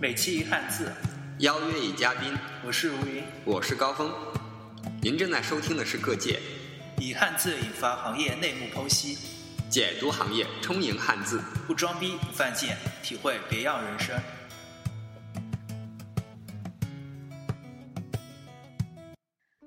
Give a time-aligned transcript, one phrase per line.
[0.00, 0.90] 每期一汉字，
[1.40, 4.10] 邀约一嘉宾，我是如云，我是高峰。
[5.02, 6.40] 您正在收听的是《各界
[6.96, 9.18] 以汉字引发行业内幕剖析，
[9.68, 14.18] 解读行业，充盈汉字》，不装逼不犯贱，体会别样人生。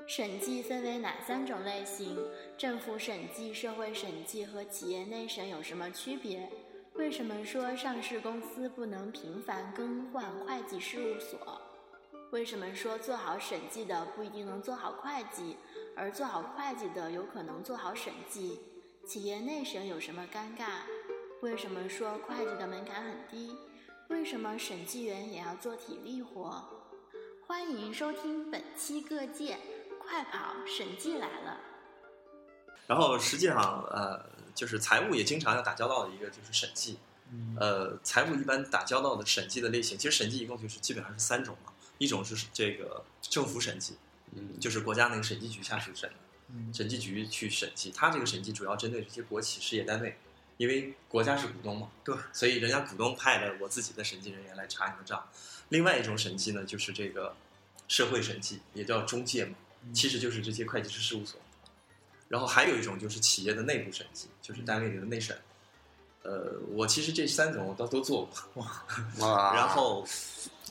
[0.07, 2.17] 审计分为哪三种类型？
[2.57, 6.49] 政府审计、社会审计和企业内审有什么区别？
[6.95, 11.59] 为什么说上市公司不能频繁更换会计事务所？
[12.31, 15.57] 为什么说做好审计的不一定能做好会计，
[15.95, 18.61] 而做好会计的有可能做好审计？
[19.07, 20.67] 企业内审有什么尴尬？
[21.41, 23.57] 为什么说会计的门槛很低？
[24.09, 26.63] 为什么审计员也要做体力活？
[27.47, 29.57] 欢迎收听本期各界。
[29.99, 30.53] 快跑！
[30.65, 31.57] 审计来了。
[32.85, 34.19] 然后实际上，呃，
[34.53, 36.97] 就是财务也经常要打交道的一个就是审计。
[37.59, 41.73] 呃，财务一般打交道的审计的类型，其实审计一共就是基本上是三种嘛。
[41.97, 43.95] 一种是这个政府审计，
[44.33, 47.91] 嗯，就是国家那个审计局下去审的，审计局去审计。
[47.91, 50.17] 它这个审计主要针对这些国企事业单位，
[50.57, 55.27] 因为国家是股东嘛，对，所以人家股东派的我自己的审计人员来查你的账。
[55.69, 57.35] 另外一种审计呢，就是这个
[57.87, 59.55] 社会审计，也叫中介嘛。
[59.93, 61.39] 其实就是这些会计师事务所，
[62.33, 65.39] 然后还有一种就是企业的内部审计，就是单位里的内审。
[66.23, 68.67] 呃，我其实这三种我都都做过。
[69.17, 69.53] 哇！
[69.53, 70.03] 然后，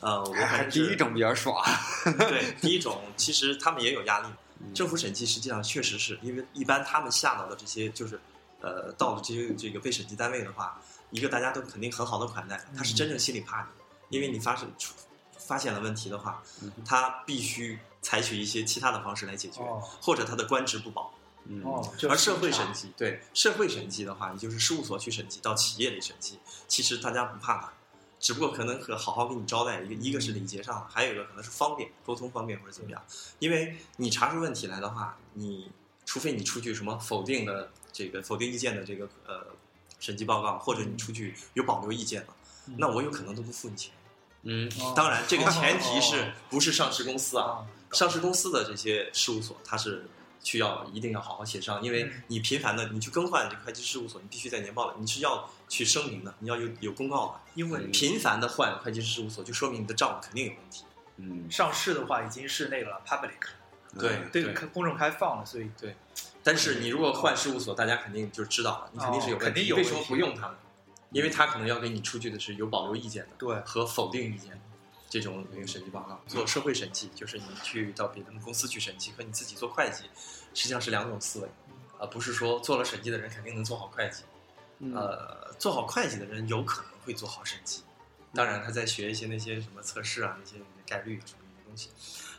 [0.00, 1.64] 呃，我还第一种比较爽。
[2.18, 4.27] 对，第一种其实他们也有压力。
[4.74, 8.18] 政府审计实际上确实是因为一般他们下到的这些就是，
[8.60, 13.62] 呃，到了这些这个被审计单位的话，一个大家都肯定很好的款待，他是真正心里怕
[14.08, 14.92] 你，因为你发生出
[15.38, 16.42] 发现了问题的话，
[16.84, 17.78] 他必须。
[18.05, 19.60] 采取一些其他的方式来解决，
[20.00, 21.14] 或者他的官职不保。
[21.65, 27.73] 哦，而社会审计，对社会审计的话，也就是事务所去审计到企业里审计，其实大家不怕他，
[28.21, 33.03] 只不过可能可好好给你招待一个，一个是礼节上，还有一个可能是方便沟通方便或者怎么样。
[33.41, 35.70] 因为你查出问题来的话，你
[36.05, 39.47] 除非你出具什么否定的这个否定意见的这个呃
[39.98, 42.35] 审计报告，或者你出具有保留意见了，
[42.77, 43.92] 那我有可能都不付你钱。
[44.45, 47.64] 嗯，当然这个前提是不是上市公司啊？
[47.92, 50.05] 上市公司的这些事务所，它是
[50.42, 57.41] 需要一定要好好协商，因为你频繁的你去更换这会计事务所，你必须在年报里，你是要去声明的，你要有有公告的。
[57.55, 60.85] 因为频繁的换会计师事务所，就说明你的账肯定有问题。
[61.17, 63.31] 嗯，上市的话已经是那个 public，
[63.98, 65.95] 对对，公众开放了，所以对。
[66.42, 69.73] 但是你如果换事务所，大家肯定就知道了，你肯定是有问题。
[69.73, 70.57] 为什么不用他们？
[71.11, 74.58] 因为他可能要给你出具的是有保留意见的，对，和否定意见。
[75.12, 80.05] 这种那个审计报告，做社会审计就是你去到别的公司去审计，和你自己做会计，
[80.55, 81.48] 实际上是两种思维，
[81.98, 84.22] 啊不是说做了审计的人肯定能做好会计，
[84.95, 87.83] 呃，做好会计的人有可能会做好审计，
[88.33, 90.56] 当然他在学一些那些什么测试啊，那些
[90.86, 91.90] 概率什么那些东西，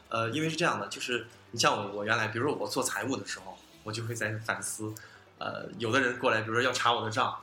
[0.10, 4.92] 呃，因为是这样的，就是你像我，我原来比如说我做财务的时候，我就会在反思，
[5.38, 7.40] 呃，有的人过来，比如说要查我的账，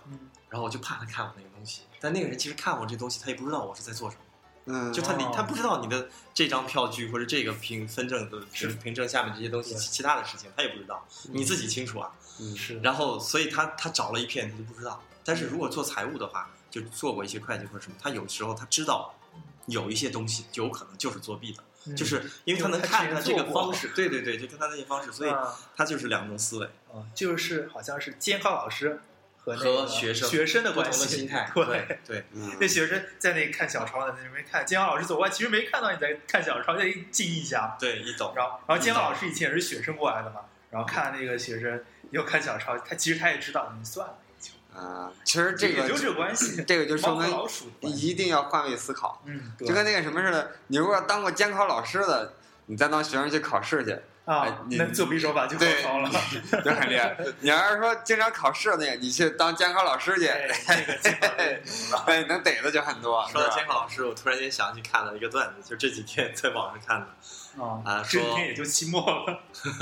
[0.48, 4.22] 然后我就怕他看我那个东西，但那个人其实看我这东西，他也不知道我是在做什么。
[4.66, 12.12] 嗯，就他你他不知道你的这张票据或者这个凭分证的凭凭证下面这些东西其他的事情他也不知道，你自己清楚啊。
[12.38, 12.78] 嗯，是。
[12.80, 19.14] 然后所以他他找了一片他就不知道，但是如果做财务的话，就做过一些会计或者什么，他有时候他知道
[19.66, 25.32] 有一些东西有可能就是作弊的，就是因为他能看他这个方式，对对对，就看他那些方式，所以
[25.76, 26.66] 他就是两种思维。
[26.92, 29.00] 啊，就是好像是监考老师。
[29.44, 32.24] 和学生学生的关系，心态对 对，
[32.60, 40.40] 那学生在那看小抄呢，在那边看，监考老师走过来，其实没看到你在看小抄，在静一下，对，一走，然后然后监考老师以前也是学生过来的嘛，
[40.70, 44.14] 然后看那个学生又看小抄，他其实他也知道，你算了，
[44.74, 47.34] 啊，其实这个就这关系， 这个就说明
[47.80, 52.34] 一定要换位思考，嗯，就跟那个什么似的，你如果当过监考老师的，
[52.66, 53.96] 你再当学生去考试去。
[54.26, 56.10] 啊，那作弊手法就很高了，
[56.62, 57.16] 就很厉害。
[57.40, 60.26] 你要是说经常考试那个，你去当监考老师去，
[62.06, 63.26] 哎，能逮的就很多。
[63.28, 67.08] 说到监考老师，我突然间想起看了一个段子，就这几天在网上看的。
[67.84, 69.40] 啊，这几天也就期末了。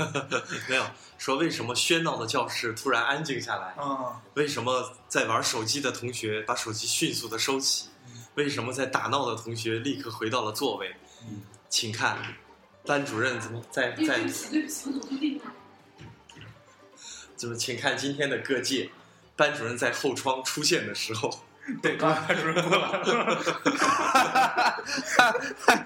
[0.67, 0.83] 没有
[1.19, 3.75] 说为什么喧闹的教室突然安静下来？
[3.77, 7.89] 啊，为什么在玩手机的同学把手机迅速的收起？
[8.33, 10.95] 为什么在打闹的同学立刻回到了座位？
[11.21, 12.17] 嗯，请看。
[12.89, 13.95] 班主任怎么在在？
[13.97, 15.43] 对不起，对不起，我定了。
[17.35, 17.55] 怎么？
[17.55, 18.89] 请看今天的各界，
[19.35, 21.29] 班主任在后窗出现的时候，
[21.83, 23.43] 对，班主任过来了。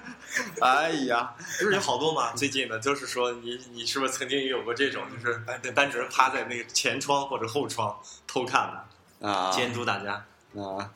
[0.62, 2.32] 哎呀，不是有好多嘛？
[2.32, 8.72] 最近的，就是说你你是不是曾经也有过这种，就是班班主任趴在那个前窗或者后窗偷看
[9.20, 10.24] 的啊，监督大家
[10.58, 10.90] 啊。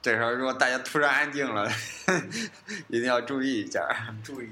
[0.00, 1.68] 这时候如果大家突然安静了，
[2.86, 3.84] 一定要注意一下。
[4.22, 4.48] 注意。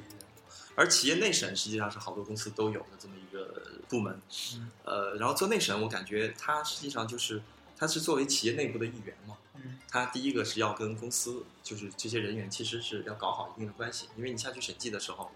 [0.79, 4.23] 而企业内审实际上是好多公司都有的这么一个部门，
[4.55, 7.43] 嗯呃，然后做内审，我感觉它实际上就是
[7.77, 15.33] 它是作为企业内部的一员嘛，嗯它第一个是要跟公司就是这些人员其实是要搞好一定的关系，因为你下去审计的时候，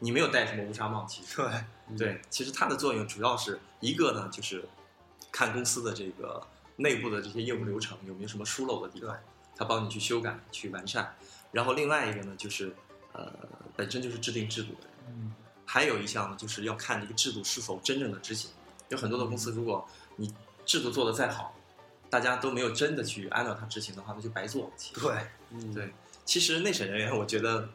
[0.00, 4.66] 你没有戴什么乌纱帽，其实对，对，其实它的作用主要是一个呢，就是
[5.30, 6.46] 看公司的这个
[6.76, 9.18] 内部的这些业务流程有没有什么疏漏的地方对，
[9.56, 11.14] 它帮你去修改、去完善。
[11.52, 12.74] 然后另外一个呢，就是
[13.16, 13.32] 呃，
[13.74, 14.90] 本身就是制定制度的人。
[15.08, 15.34] 嗯
[15.68, 18.48] 还有一项呢，就是要看这个制度是否真正的执行。
[18.88, 19.84] 有很多的公司，如果
[20.14, 20.32] 你
[20.64, 21.52] 制度做得再好，
[22.08, 24.70] 大家都没有真的去按照它执行的话，那就白做了。
[24.94, 25.92] 对，嗯对，
[26.24, 27.68] 其实内审人员，我觉得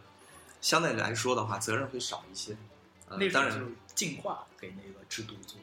[0.62, 2.56] 相对来说的话，责任会少一些。
[3.10, 5.60] 呃那当然就进化给那个制度做。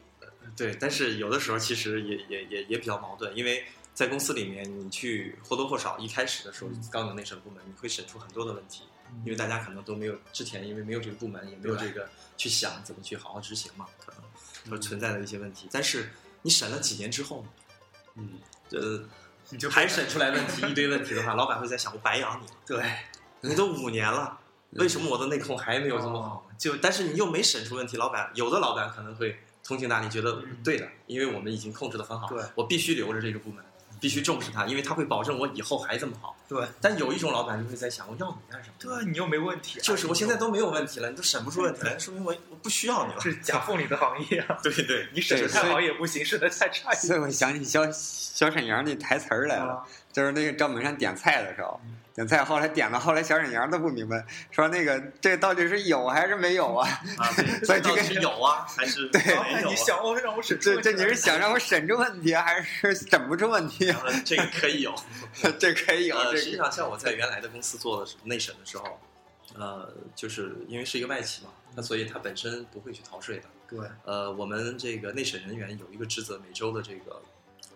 [0.55, 3.65] 对，但是有的时候其实也也也也比较矛盾，因为
[3.95, 8.83] 在公司里面，你去或多或少一开始的时候嗯刚有内审部门，你会审出很多的问题，
[9.25, 15.69] 因为大家可能都没有之前因为没有这个部门，也没有这个去想怎么去好好执行嘛，可能会存在的一些问题。
[15.71, 16.11] 但是
[16.43, 17.45] 你审了几年之后，
[18.15, 18.39] 嗯，
[18.71, 19.03] 呃，
[19.51, 22.93] 你就还审出来问题一堆问题的话，老板会在想，我白养你了，对，
[23.41, 24.39] 你都五年了，
[24.73, 26.49] 为什么我的内控还没有这么好？
[26.59, 30.63] 就但是你又没审出问题，老板有的老板可能会通情达理，觉得嗯。
[30.63, 32.45] 对的，因为我们已经控制的很好，对。
[32.55, 33.65] 我必须留着这个部门，
[34.01, 36.37] 必须重视它，因为它会保证我以后还这么好。
[36.49, 38.75] 对，但有一种老板就会在想，我要你干什么？
[38.79, 43.21] 对，你又没问题，就是我现在都没有问题了，你都审不出问题来，说明我我不需要你了。
[43.21, 56.89] 是夹缝里的行业啊，对对，你审的太好也不行，审的太差也所以我想起小小沈阳那台词儿来了，啊就是那个赵本山点菜的时候嗯，点菜后来点了后来小沈阳都不明白，说那个这到底是有还是没有啊？
[57.19, 57.27] 啊，
[57.65, 59.21] 所以这个是有啊还是对？
[59.69, 64.01] 你想我让我审出这这你是想让我审出问题啊，还是审不出问题啊？
[64.07, 64.95] 呃这个可以有。
[65.59, 66.39] 这可以有呃，这个。
[66.39, 68.99] 实际上，像我在原来的公司做的内审的时候，
[69.57, 73.45] 呃，就是因为是一个外企嘛，那所以它本身不会去逃税的。
[73.69, 77.21] 对，呃，我们这个内审人员有一个职责，每周的这个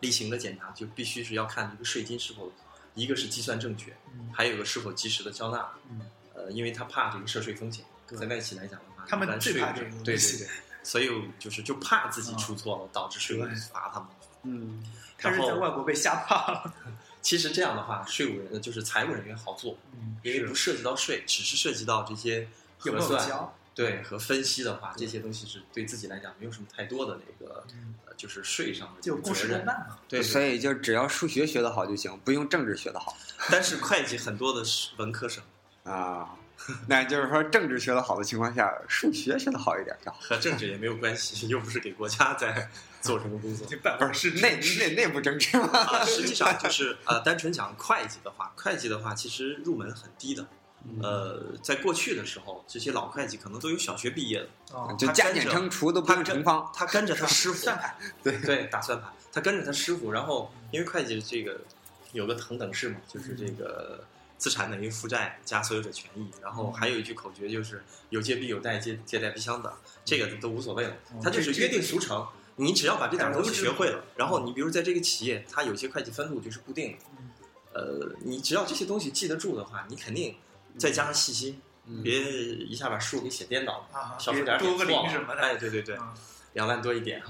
[0.02, 2.52] 例行的检查，就必须是要看这个税金是否，
[2.94, 5.66] 一个是计算正确，嗯还有一个是否及时的交纳。
[5.88, 6.00] 嗯，
[6.34, 7.84] 呃，因为他怕这个涉税风险，
[8.18, 10.48] 在外企来讲的话，他们最怕这个对对东西对，
[10.84, 11.08] 所以
[11.38, 14.08] 就是就怕自己出错了，导致税务对罚他们。
[14.42, 14.82] 嗯
[15.16, 16.74] 他是在外国被吓怕了，
[17.22, 23.54] 其实这样的话，税务人就是财务人员好做，嗯因为不涉及到税，只是涉及到这些核算，交？
[23.74, 27.64] 对和分析的话，这些东西是对自己来讲没有什么太多的那个
[28.16, 29.16] 就是税上的就
[30.08, 33.16] 对，所以就只要数学学得好就行，不用政治学得好
[33.50, 35.42] 但是会计很多的是文科生，
[35.84, 36.28] 啊。
[36.86, 40.18] 那就是说，政治学得好的情况下，数学学得好一点就好。
[40.20, 42.70] 和政治也没有关系， 又不是给国家在
[43.00, 43.66] 做什么工作。
[43.68, 45.66] 这办公室内内内部政治嘛。
[45.76, 50.46] 啊，实际上就是呃，单纯讲会计的话，会计的话其实入门很低的。
[50.84, 51.00] 嗯。
[51.02, 54.94] 呃，在过去的时候，这些老会计可能都有小学毕业的，哦。
[54.98, 56.70] 就加减乘除都不是平方。
[56.74, 57.54] 他跟着他师傅。
[57.54, 58.38] 算盘，对。
[58.38, 61.60] 对，打算盘，他跟着他师傅，然后因为会计这个
[62.12, 64.04] 有个同等式嘛，就是这个
[64.38, 69.72] 资产等于负债加所有者权益，然后还有一句口诀就是有借必有贷，借借贷必相等，
[70.04, 72.26] 这个都无所谓了，他就是约定俗成。
[72.56, 76.98] 你只要把这点东西学会了，然后你比如在这个企业，它有些会计分录就是固定的，
[77.72, 80.36] 呃，你只要这些东西记得住的话，你肯定
[80.78, 82.02] 再加上细心，嗯。
[82.02, 86.14] 别一下把数给写颠倒了，啊，小数点多个点错了零什么的，哎，对对对，啊
[86.54, 87.22] 两万多一点，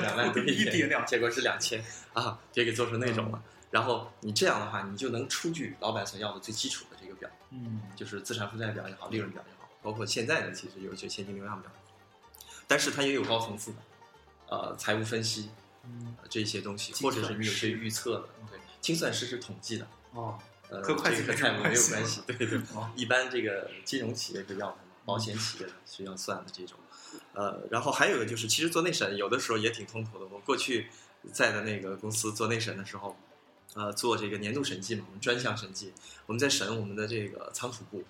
[0.00, 1.84] 两万多一点， 结果是两千
[2.14, 3.42] 啊，别给做成那种了。
[3.70, 11.70] 然后你这样的话，你就能出具老板所要的最基础的这个表，嗯，就是资产负债表也好，利润表也好，包括现在的其实有一些现金流量表，
[12.66, 13.76] 但是它也有高层次的，
[14.48, 15.50] 呃，财务分析
[16.30, 22.58] 这些东西，或者是你有些预测的，对，精算师是统计的，哦，呃，和会计和财务没有关系， 对对。
[22.74, 26.78] 哦一般这个金融企业是要的嘛，保险企业是要算的这种。
[27.32, 30.26] 呃，然后还有一个就是，其实做内审有的时候也挺痛苦的。
[30.26, 30.88] 我过去
[31.32, 33.16] 在的那个公司做内审的时候，
[33.74, 35.92] 呃，做这个年度审计嘛，我们专项审计，
[36.26, 38.04] 我们在审我们的这个仓储部，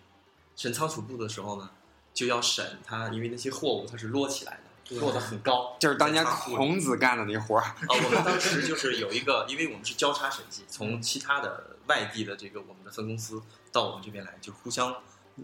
[0.56, 1.70] 审仓储部的时候呢，
[2.14, 7.62] 就要审它，因为那些货物它是摞起来的，对摞得很高，就是当年孔子干的那活儿。
[7.62, 14.94] 啊，我们当时就是有一个，因为我们是交叉审计，从其他的外地的这个我们的分公司到我们这边来，就互相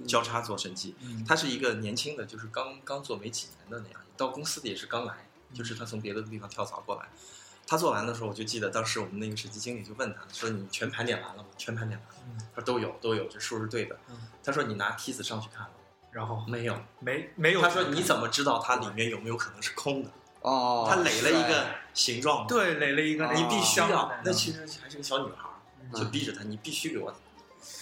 [0.06, 0.94] 交叉做审计。
[1.00, 7.08] 嗯他是一个年轻的，就是刚刚做没几年的那样，到公司的也是刚来，就是他从别的地方跳槽过来。
[7.64, 12.24] 他做完的时候，我就记得当时我们那个审计经理就问他说：“你全盘点完了吗？”全盘点完了。
[12.28, 13.96] 嗯他说：“都有，都有，这数是对的。
[14.10, 15.70] 嗯”他说：“你拿梯子上去看了
[16.10, 20.10] 然后没有没没？”有，他说：“你怎么知道它里面有没有可能是空的？
[20.40, 25.51] 哦，他垒了一个形状。”对垒了一个，哦你必须要那其实还是个小女孩儿，
[25.94, 27.14] 就逼着他，你必须给我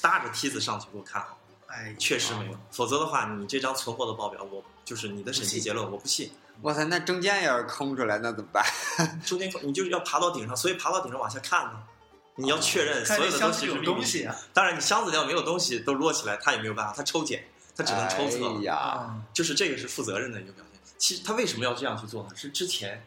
[0.01, 1.39] 搭着梯子上去给我看好。
[1.67, 6.31] 哎，确实没有，否则的话，你这张存货的报表，我就是你的审计结论，我不信。
[6.63, 8.65] 哇塞，那中间要是空出来，那怎么办？
[9.25, 11.83] 中间你就是要爬到顶上，所以爬到顶上往下看呢。
[12.37, 14.35] 你要确认所有的东西是东西啊。
[14.53, 17.45] 当然，你箱子里要没有东西都摞起来，他也没有办法，他抽检，
[17.77, 18.59] 他只能抽测。
[18.59, 20.81] 哎呀，就是这个是负责任的一个表现。
[20.99, 22.31] 其实他为什么要这样去做呢？
[22.35, 23.05] 是之前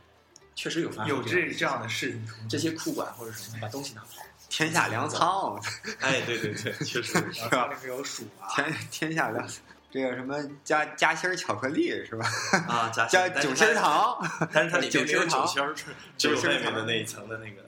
[0.55, 4.23] 确实有发生有这这样的事情，这些库管或者什么把东西拿跑。
[4.55, 5.59] 天下粮仓，
[5.99, 7.65] 哎，对对对，确实是吧？
[7.65, 9.43] 里面有鼠啊，天天下粮，
[9.89, 12.27] 这个什么夹夹心巧克力是吧？
[12.69, 14.15] 啊，夹夹酒心糖，
[14.53, 15.73] 但是它里面 没有酒心儿，
[16.19, 17.67] 只有外面的那一层的那个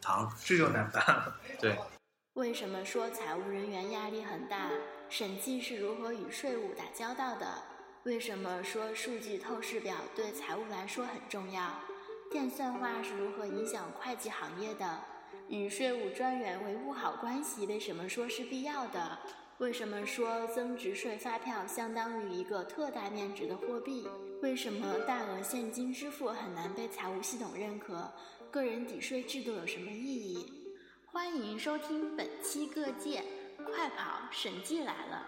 [0.00, 1.36] 糖，这就难办了。
[1.60, 1.76] 对。
[2.32, 4.70] 为什么说财务人员压力很大？
[5.10, 7.46] 审计是如何与税务打交道的？
[8.04, 11.78] 为什么说数据透视表对财务来说很重要？
[12.32, 14.98] 电算化是如何影响会计行业的？
[15.48, 19.18] 与税务专员维护好关系，为什么说是必要的？
[19.58, 24.08] 为什么说增值税发票相当于一个特大面值的货币？
[24.42, 28.12] 为什么大额现金支付很难被财务系统认可？
[28.50, 30.74] 个人抵税制度有什么意义？
[31.06, 33.22] 欢迎收听本期《各界
[33.64, 35.26] 快跑审计来了》。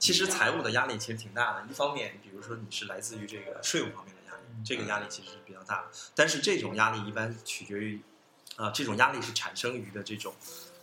[0.00, 5.90] 其实财务的压力其实挺大的，一方面，比如说你是来自于这个税务方面的压力，这个压力其实是比较大的。
[6.16, 8.02] 但是这种压力一般取决于。
[8.58, 10.34] 啊，这种压力是产生于的这种，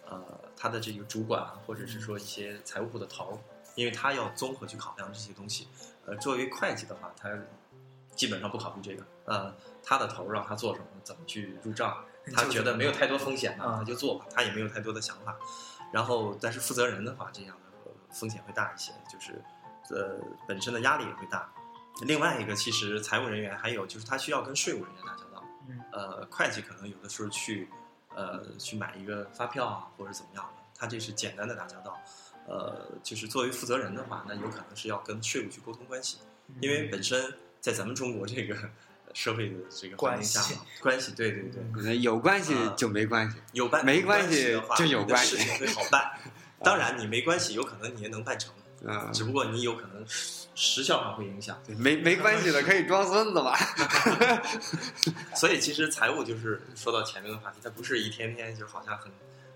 [0.10, 0.24] 呃，
[0.56, 3.38] 他的这个主管或者是说一些财务部的头儿，
[3.76, 5.68] 因为他要综合去考量这些东西。
[6.06, 7.30] 呃，作为会计的话，他
[8.16, 9.04] 基本上不考虑这个。
[9.26, 9.54] 呃，
[9.84, 12.02] 他的头儿让他做什么，怎么去入账，
[12.34, 15.36] 他觉得没有太多风险呢，他就做吧，他也没有太多的想法。
[15.92, 19.42] 然后，但是负责人的话，这样的风险会大一些，就是
[19.90, 20.18] 呃
[20.48, 21.52] 本身的压力也会大。
[22.04, 25.25] 另外一个，其实财务人员还有就是他需要跟税务人员打交道。
[25.92, 27.68] 呃，会计可能有的时候去，
[28.16, 32.00] 呃，去买一个发票啊，或者怎么样的，他这是简单的打交道。
[32.48, 36.20] 呃，就是作为负责人的话，那有可能是要跟税务去沟通关系，
[36.62, 38.56] 因为本身在咱们中国这个
[39.14, 41.52] 社会的这个环境下，关系，对对
[41.84, 46.12] 对，有关系就没关系，有办没关系的话，就有关系会好办。
[46.64, 48.54] 当然，你没关系，有可能你也能办成，
[48.88, 50.06] 啊，只不过你有可能。
[50.58, 53.54] 时效上会影响，没没关系的，可以装孙子嘛。
[55.36, 59.12] 所以其实财务就是说到前面的话题，他不是一天天就好像很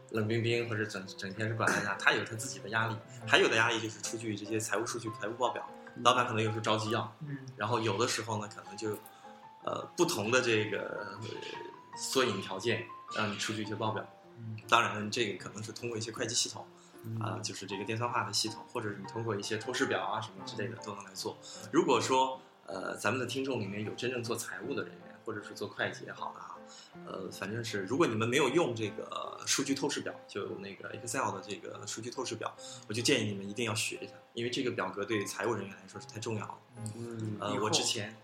[0.09, 5.65] 冷冰冰，或者整整天是管大家，他有他自己的压力，还有的压力就是出具这些财务数据、财务报表，
[6.03, 7.15] 老板可能有时候着急要，
[7.55, 8.89] 然后有的时候呢，可能就
[9.63, 11.17] 呃不同的这个
[11.97, 12.83] 缩影条件
[13.15, 14.05] 让你出具一些报表，
[14.67, 16.67] 当然这个可能是通过一些会计系统。
[17.19, 21.37] 啊，就是这个电算化的系统，或者你通过一些透视表啊什么之类的都能来做。
[21.71, 26.55] 如果说呃咱们的听众里面有真正做财务的人员，或者是做会计也好的啊，
[27.05, 32.53] 呃反正是如果你们没有用这个数据透视表，就那个 Excel 的这个数据透视表，
[32.87, 36.57] 我就建议你们一定要学一下，因为这个表格对财务人员来说是太重要了。
[36.95, 38.15] 嗯，呃，我之前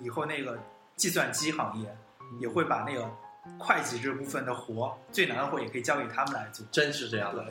[0.00, 0.58] 以后那个
[0.96, 1.96] 计算机行业
[2.40, 3.10] 也会把那个。
[3.58, 7.44] 会计这部分的活最难的活也可以交给他们来做，真是这样的。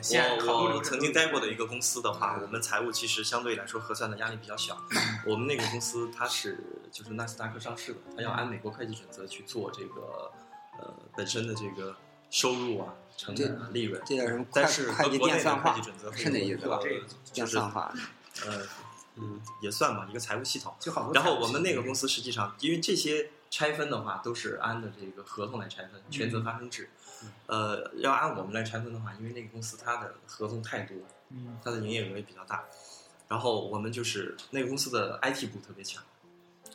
[0.46, 4.78] 我我曾经待过的一个公司的话， 我们财务其实相对来说核算的压力比较小。
[5.26, 6.58] 我们那个公司它是
[6.90, 10.32] 就是纳斯达克上市的，它要按美国会计准则去做这个
[10.78, 11.94] 呃本身的这个
[12.30, 14.00] 收入啊、成本啊、利润。
[14.06, 14.46] 这叫什么？
[14.50, 15.78] 但是会计电算化
[16.16, 16.78] 是那意思吧？
[17.34, 17.92] 电算化，
[18.46, 18.62] 呃
[19.16, 20.74] 嗯也算吧，一个财务系统。
[21.12, 23.30] 然后我们那个公司实际上因为这些。
[23.52, 26.88] 拆分的话都是按的这个合同来拆分，权责发生制。
[27.46, 30.96] 呃，要按我们来拆分的话，因为那个公司它的合同太多，
[31.62, 32.64] 它的营业额也比较大。
[33.28, 36.02] 然后我们就是那个公司的 IT 部特别强，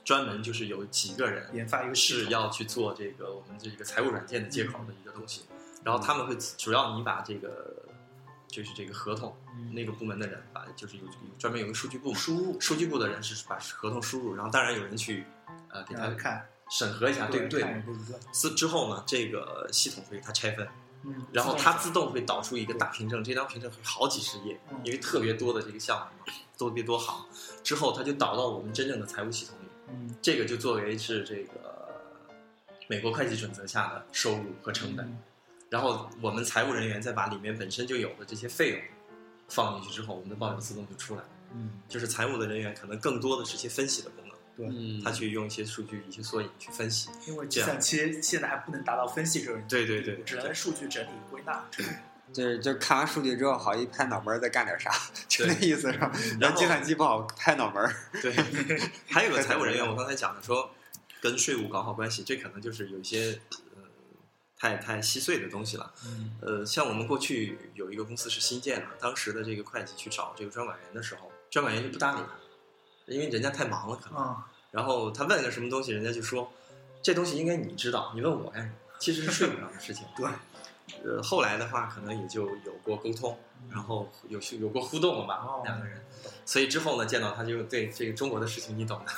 [0.06, 5.46] 专门就是有几个人研发一个是要去做这个我们这个财务软件的接口的一个东西。
[5.84, 7.76] 然后他们会主要你把这个
[8.48, 9.36] 就是这个合同
[9.74, 11.04] 那个部门的人把就是有
[11.40, 15.26] 专门有个数据部输入数据部的人是把合同输入，然后当然有人去
[15.70, 16.48] 呃给他看。
[16.70, 17.66] 审核一下对不对？
[18.34, 20.68] 之之后呢，这个系统会给它拆分，
[21.04, 27.26] 嗯，然后它自动会导出一个大凭证，这张凭证会好几十页，因为特别多的这个项目嘛，特别多行，
[27.64, 31.88] 之后它就导到我们真正的财务系统里，嗯，这个就作为是这个
[32.88, 35.18] 美国会计准则下的收入和成本，
[35.70, 38.82] 然后我们财务人员再把里面本身就有的这些费用
[39.48, 44.27] 放进去之后，我们的报表自动就出来了，嗯，就是财务的人员可能更多的是些分析的功能。
[44.58, 44.68] 对，
[45.04, 51.64] 他去用一些数据、一些缩影去分析，因为计算机现在还不能达到分析这个，对对对，只能数据整理归纳。
[52.34, 54.92] 对，就看完数据之后，好一拍脑门儿再干点啥，
[55.30, 56.12] 就那意思是吧？
[56.42, 58.34] 然后计算机不好拍脑门儿对，
[59.08, 60.70] 还有个财务人员，我刚才讲的说，
[61.22, 63.40] 跟税务搞好关系，这可能就是有一些
[63.76, 63.84] 呃
[64.60, 65.94] 太太细碎的东西了。
[66.06, 72.28] 嗯呃，像我们过去有一个公司是新建的，当时的这个会计去找这个专管员的时候，专管员就不搭理他，
[73.08, 74.20] 因为人家太忙了可能。
[74.20, 76.52] 啊然后他问个什么东西，人家就说
[77.02, 78.74] 这东西应该你知道，你问我干什么？
[79.00, 80.06] 其实是税务上的事情。
[80.16, 80.30] 对，
[81.04, 83.36] 呃，后来的话可能也就有过沟通，
[83.72, 86.04] 然后有有过互动了吧，哦两个人。
[86.46, 89.12] 所以之后呢，见到他就对这个中国的事情你懂的，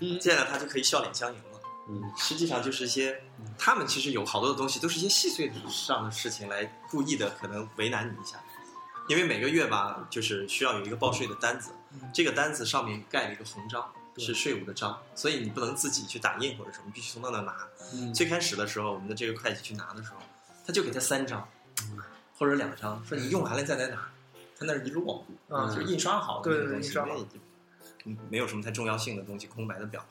[0.00, 1.60] 嗯见到他就可以笑脸相迎了。
[1.88, 3.20] 嗯实际上就是一些，
[3.58, 8.38] 他们其实有好多的东西都是一些细碎上的事情来故意的可能为难你一下，
[9.10, 17.56] 因为每个月吧，就是需要有一个报税的单子，嗯这个单子上面盖了一个红章，是税务的章，所以你不能自己去打印或者什么，必须从他那拿。
[17.92, 20.18] 嗯最开始的时候，我们的这个会计去拿的时候，
[20.64, 21.44] 他就给他三张，
[22.38, 24.08] 或者两张，说你用完了再来拿。
[24.56, 26.96] 他那儿一摞，嗯就是印刷好的那个东西，
[28.28, 30.06] 没有什么太重要性的东西，空白的表。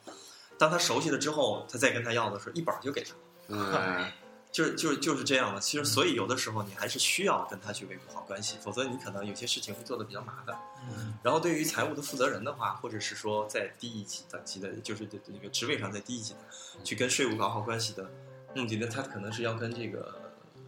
[0.58, 3.14] 当他熟悉了之后，他再跟他要的时候，一本儿就给他。
[3.48, 4.12] 嗯
[4.52, 5.62] 就是就是就是这样的。
[5.62, 10.58] 其实，所以有的时候你还是需要跟他去维护好关系，否则你可能有些事情会做的比较麻烦。
[10.90, 16.40] 嗯然后，对于财务的负责人的话，或者是说在低一级等级的，就是那个职位上在低一级的，
[16.84, 18.10] 去跟税务搞好关系的
[18.56, 20.18] 目的呢，他可能是要跟这个，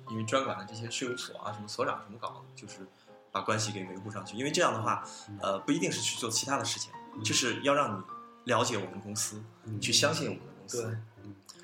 [0.10, 2.86] 因为专管的这些税务所啊、什么所长什么搞，就是
[3.32, 4.36] 把关系给维护上去。
[4.36, 5.04] 因为这样的话，
[5.42, 6.92] 呃，不一定是去做其他的事情，
[7.24, 8.04] 就是要让你
[8.52, 9.42] 了解我们公司，
[9.80, 10.84] 去相信我们的公司。
[10.84, 10.98] 对，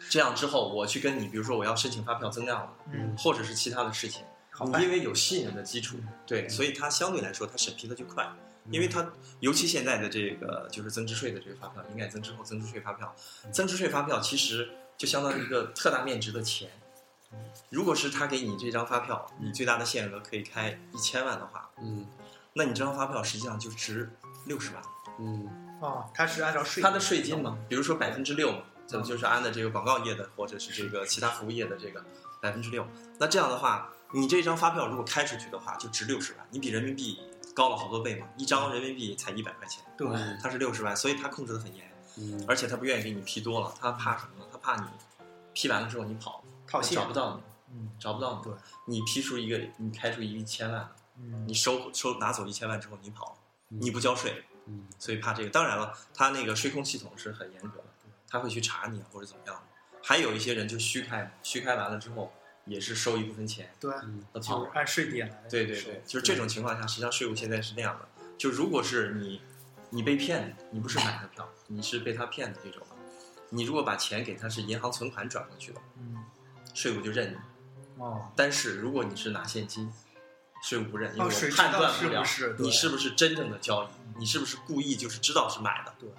[0.10, 4.24] 这样之后，我去跟你，比如说我要申请发票增量了，嗯或者是其他的事情，
[4.80, 8.28] 因为有信任的基础，对，所以它相对来说它审批的就快，
[8.72, 9.08] 因为它
[9.40, 13.14] 尤其现在的这个就是增值税的这个发票，应该增值后增值税发票，
[13.52, 16.70] 增值税发票其实就相当于一个特大面值的钱。
[17.70, 22.08] 如果是他给你这张发票，你最大的限额可以开一千万的话，嗯
[22.54, 24.10] 那你这张发票实际上就值
[24.46, 24.82] 六十万。
[25.20, 25.48] 嗯
[25.82, 32.04] 哦，它是按照税它的税金嘛，比如说百分之六嘛，咱们就是按的这个广告业的或者是这个其他服务业的这个
[32.42, 32.88] 百分之六。
[33.20, 37.20] 那这样的话，你这张发票如果开出去的话，就值六十万，你比人民币
[37.54, 38.28] 高了好多倍嘛。
[38.38, 40.08] 一张人民币才一百块钱，对
[40.42, 44.46] 它是六十万，所以他控制的很严，嗯而且他不愿意给你批多了，他怕什么呢？
[44.52, 44.88] 他怕你
[45.54, 48.44] 批完了之后你跑，套现找不到你，嗯找不到你。
[48.44, 48.54] 对，
[48.86, 55.50] 你批出一个，你开出一千万，嗯你收收拿走一千万之后你跑，你不交税，嗯所以怕这个。
[55.50, 57.86] 当然了，他那个税控系统是很严格的，
[58.30, 59.62] 他会去查你啊或者怎么样的。
[60.04, 62.32] 还有一些人就虚开，虚开完了之后
[62.66, 64.72] 也是收一部分钱，对，嗯就他跑是。
[64.74, 69.42] 按税点来收对对对，就是这种情况下，实际上税务现在是那样的，就如果是你
[69.90, 72.86] 你被骗，你不是买的票，你是被他骗的这种，
[73.50, 76.24] 你如果把钱给他是银行存款转过去的，嗯
[76.74, 77.38] 税务就认你。
[78.02, 79.92] 哦但是如果你是拿现金，
[80.62, 82.24] 税务不认，因为我判断不了
[82.60, 85.94] 你是不是真正的交易，你是不是故意就是知道是买的。
[86.00, 86.10] 对，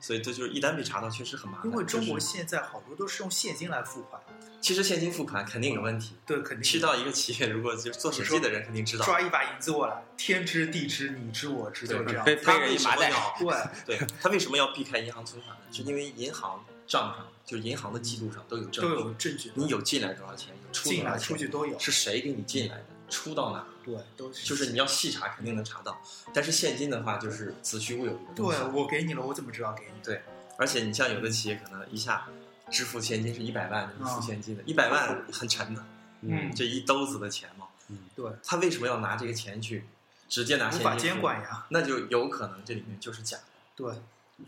[0.00, 1.70] 所以这就是一旦被查到，确实很麻烦。
[1.70, 4.20] 因为中国现在好多都是用现金来付款，
[4.60, 6.14] 其实现金付款肯定有问题。
[6.24, 12.24] 对，肯定去到一个企业，如果就是做审计的人肯定知道，抓一把银子过来，天知地知你知我知，就是这样。
[12.24, 15.62] 背他为背一麻袋，什么要 对，对他为什么要避开银行存款呢？
[15.72, 25.98] 是因为银行账上，就是银行的记录上都有证都，有证据，你有进来多少钱，有出进来出去都有，是谁给你进来的，出到哪儿，对，都是就是你要细查肯定能查到。
[26.34, 30.04] 但是现金的话，就是子虚乌有对，我给你了，我怎么知道给你？
[30.04, 30.20] 对
[30.58, 32.28] 而且你像有的企业可能一下
[32.70, 35.82] 支付现金是一百万，你付啊现金的，一百万很沉的，
[36.20, 39.86] 嗯这一兜子的钱嘛，嗯对，他为什么要拿这个钱去
[40.28, 43.44] 直接拿无法现金付监管呀，那就有可能这里面就是假的。
[43.74, 43.94] 对，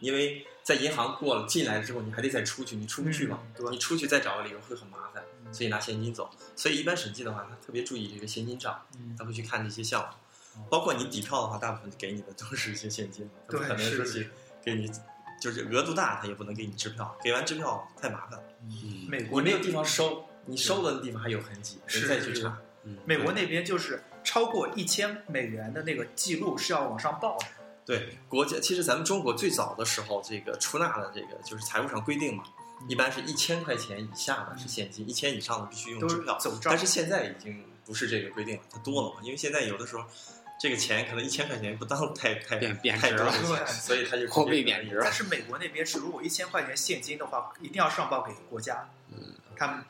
[0.00, 3.40] 因为在银行过了进来之后，你还得再出去，你出不去嘛？
[3.42, 6.30] 嗯对你出去再找个理由会很麻烦，嗯所以拿现金走。
[6.54, 14.30] 所以一般审计的话，他特别注意这个现金账，嗯他会去看这些项目哦，包括你底票的话，大部分给你的都是一些现金，不可能说是去
[14.62, 14.90] 给你，
[15.40, 22.58] 就是额度大，他也不能给你支票，给完支票太麻烦了，嗯美国你没有地方收，你收了的地方还有痕迹，是再去查。
[23.04, 27.46] 美国那边就是超过一千美元的那个记录是要往上报的，
[27.84, 32.44] 对，国家其实咱们中国最早的时候，这个出纳的这个就是财务上规定嘛，
[32.88, 36.38] 一般是一千块钱以下的是现金，一千以上的必须用支票。
[36.38, 36.78] 走账但。
[36.78, 40.04] 是现在已经不是这个规定了，它多了嘛，因为现在有的时候
[40.60, 49.84] 这个钱可能一千块钱不当太太太多的钱，所以它就货币贬值了但是美国那边是，如果一千块钱现金的话，一定要上报给国家，嗯他们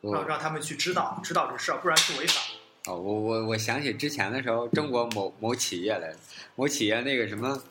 [0.00, 2.40] 我让让他们去知道知道这事儿，不然是违法。
[2.86, 6.12] 哦，我我我想起之前的时候，中国某某企业来，
[6.56, 7.62] 某企业那个什么，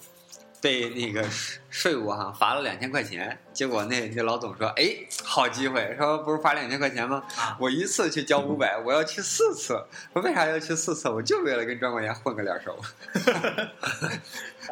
[0.61, 7.21] 被那个税税务哈罚了两千块钱，结果那那老总说，哎，好机会，说不是罚两千块钱吗？
[7.35, 11.09] 啊我一次去交五百，我要去四次，我为啥要去四次？
[11.09, 12.79] 我就为了跟专管员混个脸熟。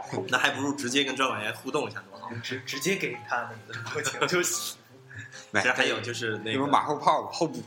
[0.30, 2.32] 那还不如直接跟专管员互动一下多好。
[2.42, 4.79] 直直接给他那个过钱就行。
[5.52, 7.62] 买其实还有就是那个马后炮后补，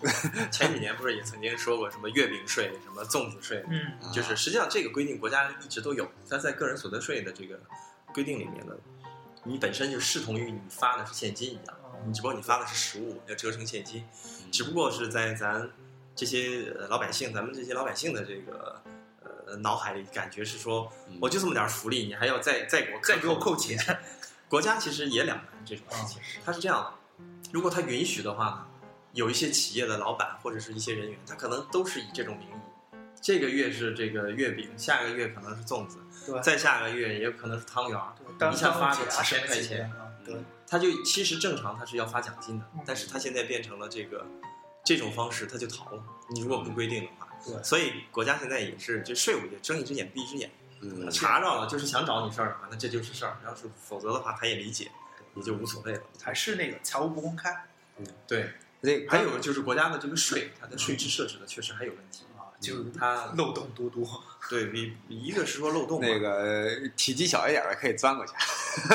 [0.51, 7.59] 前几年不是也曾经说过什么月饼税、什么粽子税，嗯就是实际上这个规定国家一直都有，但在个人所得税的这个
[8.13, 8.73] 规定里面呢，
[9.45, 14.05] 你本身就视同于你发的是现金一样，你只不过你发的是实物，要折成现金，
[14.51, 15.71] 只不过是在咱
[16.15, 18.83] 这些呃老百姓，咱们这些老百姓的这个
[19.47, 23.79] 呃脑海里感觉是说，嗯我就这么点福利，你还要再再给我再给我扣钱，
[24.49, 26.93] 国家其实也两难这种事情，它是这样的，
[27.53, 28.67] 如果他允许的话呢，
[29.13, 38.01] 有一些企业的老板或者是一些人员，他可能都是以这种名义，这个月是这个月饼，下个月可能是粽子，对再下个月也有可能是汤圆
[38.51, 39.93] 一下发个个几千块钱，
[40.67, 44.27] 他就其实正常他是要发奖金的嗯，但是他现在变成了这个
[44.83, 46.03] 这种方式，他就逃了。
[46.31, 54.91] 你如果不规定的话，对所以国家现在也是就税务也睁一只眼闭一只眼，嗯查着了就是想找你事儿的话，那这就是事儿；要是否则的话，他也理解，
[55.35, 56.03] 也就无所谓了。
[56.23, 57.65] 还是那个财务不公开
[58.27, 62.25] 对，那还有就是国家的这个税，它的税制设置的确实还有问题。
[62.37, 64.05] 啊，就是它漏洞多多。
[64.51, 68.33] 对比一个是说漏洞，那个体积小一点的可以钻过去，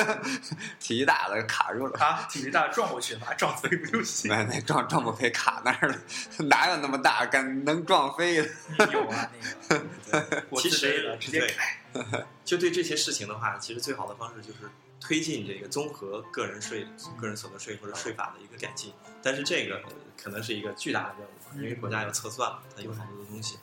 [0.78, 1.98] 体积大的卡住了。
[1.98, 4.30] 啊，体积大撞过去，把它撞飞不就行？
[4.30, 5.98] 那那撞撞不飞卡那儿了，
[6.46, 8.48] 哪有那么大敢能撞飞的？
[8.92, 9.32] 有啊，
[9.70, 12.28] 那个国其实直接对改。
[12.44, 14.70] 就对这些事情的话，其实最好的方式就是
[15.00, 16.86] 推进这个综合个人税、
[17.20, 18.92] 个人所得税或者税法的一个改进。
[19.22, 23.58] 但是这个呃可能是一个巨大的任务，因为国家要测算嘛，它有好多的东西。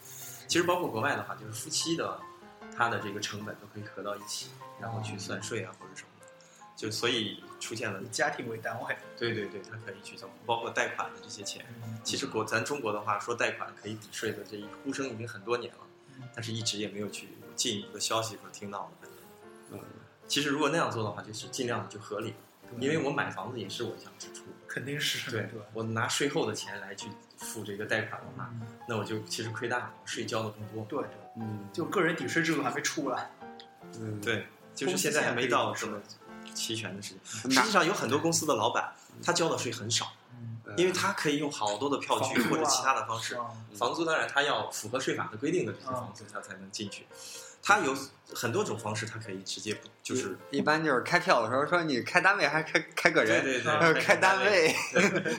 [0.46, 2.20] 其实包括国外的话，就是夫妻的
[2.76, 6.26] 他的这个成本都可以合到一起，然后去算税啊或者什么的。
[6.76, 11.64] 就所以出现了以，家庭为单位，对对对，它可以去做，包括贷款的这些钱。
[12.02, 15.80] 其实国咱中国的话，说贷款可以抵税的这一呼声已经很多年了，
[16.34, 19.08] 但是一直也没有去有进一步的消息说听到的。
[19.70, 19.80] 嗯，
[20.26, 22.34] 其实如果那样做的话，就是尽量的就合理，
[22.80, 27.08] 因为我买房子也是我一项支出，肯定是对我拿税后的钱来去
[27.38, 28.50] 付这个贷款的话，
[28.88, 30.84] 那我就其实亏大了，税交的更多。
[30.88, 33.30] 对对，嗯就个人抵税制度还没出来，
[33.98, 36.00] 嗯，对，就是现在还没到什么
[36.54, 37.50] 齐全的时间。
[37.50, 43.34] 实际上有很多公司的老板，他交的税很少，嗯，因为他可以用好多的票据或者其他的方式。
[43.36, 47.04] 啊房租当然他要符合税法的规定的这些房租，他才能进去。
[47.66, 47.96] 他有
[48.34, 54.74] 很多种方式，他可以直接就是一般就是开票的时候说你开单位还是开开个人，对对对呃开单位，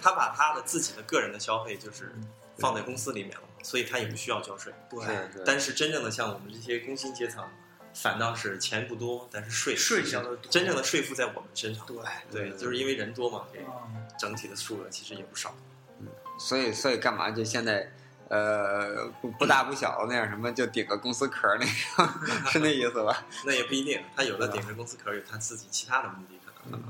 [0.01, 2.15] 他把他的自己的个人的消费就是
[2.57, 4.73] 放在公司里面了嘛，所以他也不需要交税。
[4.89, 5.05] 对
[5.45, 7.47] 但是真正的像我们这些工薪阶层，
[7.93, 11.85] 反倒是钱不多，但是税税交的多真正的税负在我们身上。
[11.85, 15.55] 对，对，就是因为人多嘛，这个嗯整体的数额其实也不少。
[16.39, 17.91] 所以所以干嘛就现在。
[18.29, 22.07] 呃，不不大不小那样什么，就顶个公司壳儿那种，
[22.51, 23.25] 是那意思吧？
[23.45, 26.81] 那也不一定，他有的顶着公司壳有他自己其他的目的可能。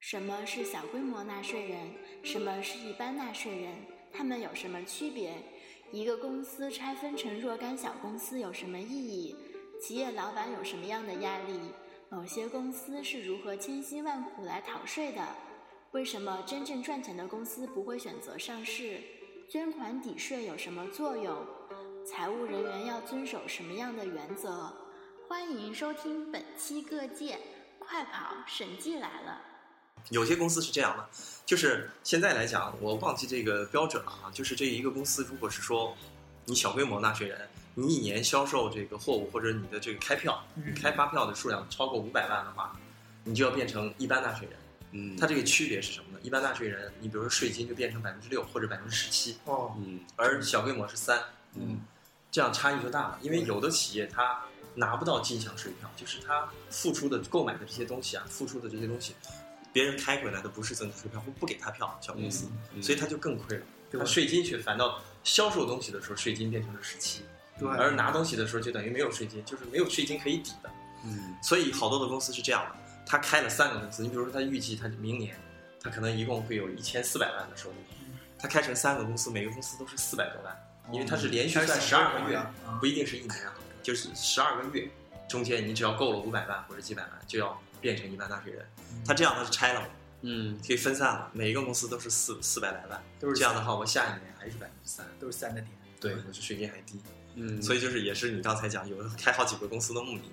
[0.00, 1.78] 什么是小规模纳税人？
[2.24, 3.74] 什么是一般纳税人？
[4.12, 5.34] 他们有什么区别？
[5.92, 9.36] 一个公司拆分成若干小公司有什么意义？
[9.82, 11.60] 企业老板有什么样的压力？
[12.08, 15.22] 某些公司是如何千辛万苦来逃税的？
[15.92, 19.00] 为什么真正赚钱的公司不会选择上市？
[19.50, 21.44] 捐款抵税有什么作用？
[22.06, 24.72] 财务人员要遵守什么样的原则？
[25.28, 27.36] 欢迎收听本期各界
[27.80, 29.40] 快跑，审计来了。
[30.10, 31.04] 有些公司是这样的，
[31.44, 34.30] 就是现在来讲，我忘记这个标准了啊。
[34.32, 35.96] 就是这一个公司，如果是说
[36.44, 37.40] 你小规模纳税人，
[37.74, 40.44] 你一年销售这个货物或者你的这个开票，
[40.80, 42.78] 开发票的数量超过五百万的话，
[43.24, 44.56] 你就要变成一般纳税人。
[44.92, 46.18] 嗯，它这个区别是什么呢？
[46.22, 51.20] 一般纳税人，你比如说税金就变成百分之六或者百分之十七，哦，嗯而小规模是三，
[51.54, 51.80] 嗯
[52.30, 53.18] 这样差异就大了。
[53.22, 54.42] 因为有的企业它
[54.74, 59.14] 拿不到进项税票，就是它付出的购买的这些东西啊，付出的这些东西，
[59.72, 63.62] 别人开回来的不是增值税票，或不给他票，小公司，嗯所以他就更亏了。
[63.90, 67.22] 对他税金却反倒销售东西的时候税金变成了十七，
[67.58, 70.70] 对，而拿东西的时候就等于没有税金，就是没有税金可以抵的。
[71.04, 72.76] 嗯所以好多的公司是这样的，
[73.10, 75.36] 他开了三个公司，你比如说他预计他明年
[75.82, 77.74] 他可能一共会有一千四百万的收入，
[78.38, 80.56] 他开成三个公司，每个公司都是四百多万，
[80.92, 82.40] 因为他是连续算十二个月，
[82.78, 84.88] 不一定是一年啊，就是十二个月
[85.28, 88.64] 中间你只要够了五百万或者几百万，就要变成一般纳税人。
[89.04, 89.88] 他这样他是拆了嘛，
[90.20, 90.56] 嗯。
[90.64, 97.00] 可以分散了，每一个公司都是四四百来万，都是这样的话，我下一年还是百分之三，都是三个点，对，我是税金还低，
[97.34, 100.30] 嗯，所以就是也是你刚才讲有开好几个公司的目的，以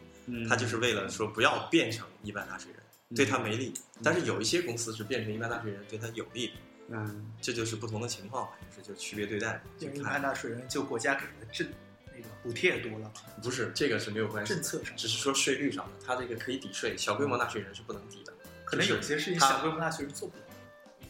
[0.48, 2.82] 他就是为了说不要变成一般纳税人，
[3.16, 3.74] 对他没利。
[4.04, 6.54] 但是有一些公司是变成一般纳税人对他有利的，
[6.90, 11.68] 嗯这就是不同的情况，就是就区别对待，就因为一般纳税人就国家给的政
[12.16, 13.12] 那个补贴多了，
[13.42, 18.34] 不是这个是没有关系，政策上只是说税率上的，它这个可以抵税，小规模纳税人是不能抵的。
[18.66, 20.44] 可能有些事情小规模纳税人做不了。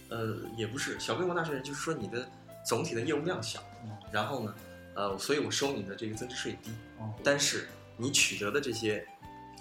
[0.09, 2.29] 呃，也不是小规模纳税人，就是说你的
[2.65, 4.55] 总体的业务量小，嗯然后呢，
[4.93, 9.05] 呃，所以我收你的这个增值税低，哦但是你取得的这些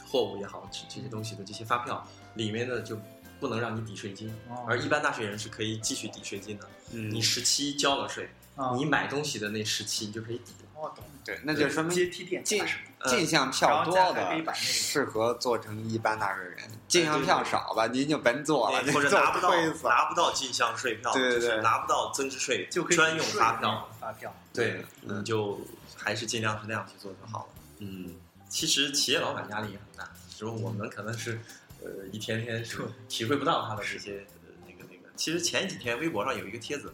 [0.05, 2.99] 货物也好，这这些东西的这些发票里面呢就
[3.41, 6.69] 不能让你抵税金，哦而一般纳税人是可以继续抵税金的。
[6.93, 10.81] 嗯你十七交了税，啊你买东西的那十七你就可以抵了。
[10.81, 12.63] 哦懂对，那就说明阶梯电进
[13.07, 19.51] 进项票多的把那个适合做成一般纳税人，进项票少吧您就甭做了，哎或者 拿不到。
[19.85, 24.33] 拿不到进项税票，对对对就是拿不到增值税就可以专用发票，发票。
[24.53, 25.59] 对，嗯你就
[25.97, 27.47] 还是尽量是那样去做就好了。
[27.79, 28.15] 嗯，
[28.49, 31.41] 其实企业老板压力也很大，只不过我们可能是
[31.83, 32.79] 呃一天天是
[33.09, 35.13] 体会不到他的这些呃那个那个。
[35.17, 36.93] 其实前几天微博上有一个帖子，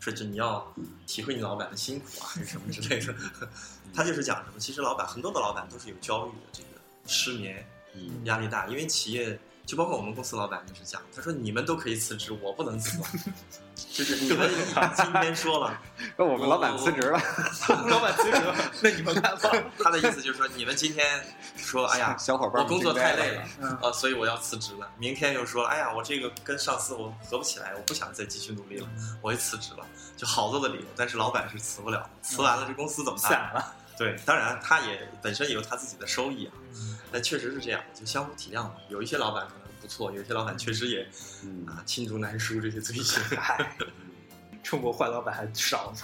[0.00, 0.74] 说是你要
[1.06, 3.14] 体会你老板的辛苦啊，还是什么之类的。
[3.94, 6.68] 他就是讲什么，其实老板很多的老板都是有焦虑的，这个
[7.06, 8.24] 失眠、嗯。
[8.24, 12.98] 压力大，因为企业就包括我们公司老板也是讲，他说你们都可以辞职，我不能辞，
[13.98, 14.48] 就是你们
[14.94, 15.76] 今天说了，
[16.16, 17.20] 那我们老板辞职了，
[17.90, 19.50] 老板辞职了，那你们干吧。
[19.82, 21.20] 他的意思就是说你们今天
[21.56, 23.42] 说，哎呀，小伙伴，我工作太累了。
[23.60, 24.88] 嗯，啊，所以我要辞职了。
[24.98, 28.88] 明天又说，哎呀，我这个跟上司我合不起来，我不想再继续努力了，
[29.20, 29.84] 我也辞职了。
[30.16, 33.32] 就好多的理由，但是老板是辞不了，辞完了这公司怎么办？
[33.32, 33.74] 散了。
[33.98, 38.74] 对，当然他也本身也有他自己的收益啊，嗯但确实是这样，就相互体谅嘛。
[38.88, 41.08] 有一些老板可能不错，有一些老板确实也
[41.44, 41.66] 嗯。
[41.66, 43.22] 啊罄竹难书这些罪行。
[43.38, 43.76] 嗨，
[44.62, 45.98] 中国坏老板还少吗。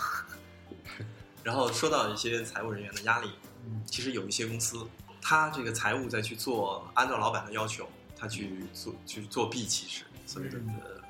[1.42, 3.30] 然后说到一些财务人员的压力，
[3.66, 3.82] 嗯。
[3.86, 4.86] 其实有一些公司，
[5.20, 10.58] 他这个财务再去做，按照老板的要求，他去做去作弊，其实所谓的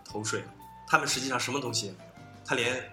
[0.04, 0.42] 偷税，
[0.88, 2.04] 他们实际上什么东西也没有，
[2.44, 2.90] 他连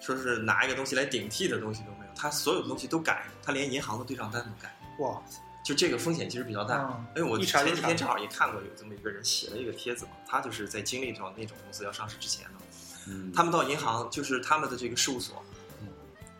[0.00, 5.22] 说是拿一个东西来顶替的东西都没有，他所有的东西都改，他连银行的对账单都改，哇，
[5.70, 6.78] 就这个风险其实比较大。
[6.78, 12.58] 嗯因为我前几天正好也看过有这么一个人写了一个帖子嘛，他就是在经历到那种公司要上市之前呢，
[13.06, 15.44] 嗯，他们到银行就是他们的这个事务所，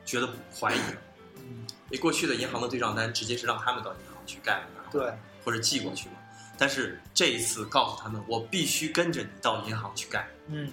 [0.05, 0.79] 觉得怀疑
[1.39, 5.13] 因为过去的银行的对账单直接是让他们到银行去盖的，对，
[5.45, 6.17] 或者寄过去嘛。
[6.59, 10.69] 但是这一次告诉他们，我必须跟着你到银行去盖，嗯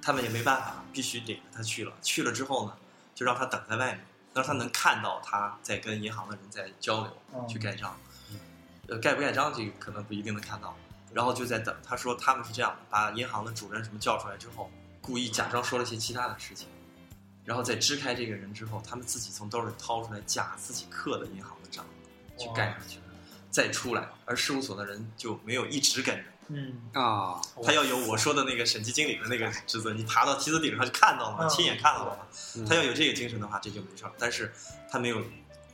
[0.00, 1.92] 他们也没办法，必须领着他去了。
[2.00, 2.74] 去了之后呢，
[3.14, 4.00] 就让他等在外面，
[4.36, 7.98] 让他能看到他在跟银行的人在交流，嗯去盖章。
[8.86, 10.76] 呃，盖不盖章这个可能不一定能看到，
[11.10, 11.74] 然后就在等。
[11.82, 14.70] 他说他们是这样的，把银行的主任什么叫出来之后，
[15.00, 16.68] 故意假装说了些其他的事情，
[17.46, 21.82] 然后在支开这个人之后，他们自己从兜里掏出来假自己刻的银行的章
[22.36, 23.04] 去盖上去了，
[23.50, 26.24] 再出来，而事务所的人就没有一直跟着。
[26.48, 31.46] 嗯，啊，他要有我说的那个审计经理的那个职责，你爬到梯子顶上去看到了吗？
[31.46, 32.28] 嗯亲眼看到了
[32.68, 34.12] 他要有这个精神的话，这就没事儿。
[34.18, 34.52] 但是
[34.90, 35.22] 他没有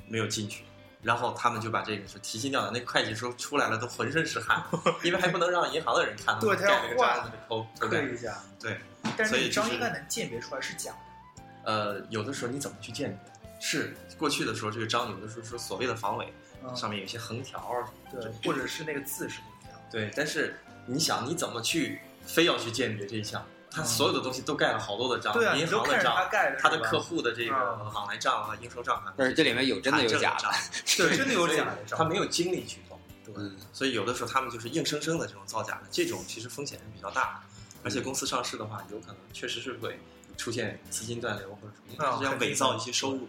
[0.08, 0.64] 没有进去，
[1.02, 2.72] 然后他们就把这个是提心吊胆。
[2.72, 4.62] 那会计说出来了都浑身是汗，
[5.02, 8.02] 因为还不能让银行的人看到对他要盖了个章在那抠抠盖。
[8.02, 8.42] 一下。
[8.61, 8.80] 对，
[9.16, 11.42] 但是所以就是那张应该能鉴别出来是假的。
[11.64, 13.32] 呃，有的时候你怎么去鉴别？
[13.61, 16.32] 是过去的时候，这个章有的时候说所谓的防伪，
[16.64, 19.52] 嗯，上面有一些横条对，或者是那个字是不一样。
[19.92, 23.44] 对，但是你想，你怎么去非要去鉴别这一项？
[23.70, 30.52] 他嗯所有的东西都盖了好多的章，对啊，银行的章，他盖的，他的客户的这个嗯往来账啊、应收账款，但是这里面有真的有假的，账，
[30.98, 31.98] 对，真的有假的账。
[31.98, 39.98] 他没有精力去做，对，嗯所以有的时候他们就是硬生生的这种造假的，这种其实风险是比较大的，而且公司上市的话，有可能确实是会
[40.37, 43.20] 出现资金断流或者什么，是要伪造一些收入。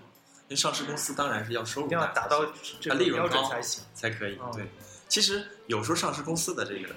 [0.49, 2.45] 因为上市公司当然是要收入一定要达到
[2.81, 3.81] 这个利润标准高才行。
[3.93, 4.51] 才可以嗯。
[4.51, 4.67] 对，
[5.13, 6.89] 其实有时候上市公司的这个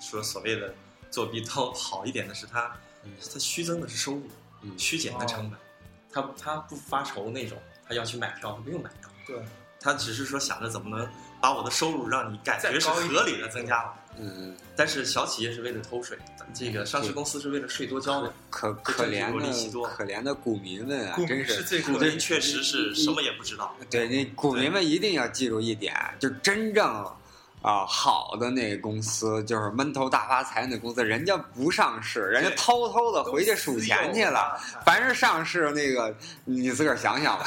[0.00, 0.74] 说所谓的
[1.08, 2.76] 作弊都好一点的是它，
[3.32, 4.28] 它虚增的是收入，
[4.62, 5.56] 嗯虚减的成本，
[6.10, 9.40] 它它不发愁那种，它要去买票，它不用买票，对，
[9.78, 11.08] 它只是说想着怎么能
[11.40, 13.94] 把我的收入让你感觉是合理的增加了。
[14.20, 16.18] 嗯，但是小企业是为了偷税，
[16.52, 18.34] 这个上市公司是为了税多交的。
[18.50, 26.84] 可可怜的可怜的股民们啊，真是股怜民确实是什么也不知道，对，那股民们一定要记住一点，就真正
[27.60, 34.56] 啊好的那个公司，就是闷头大发财那公司，人家不上市，人家偷偷的回去数钱去了。
[34.84, 37.46] 凡是上市那个，你自个儿想想吧，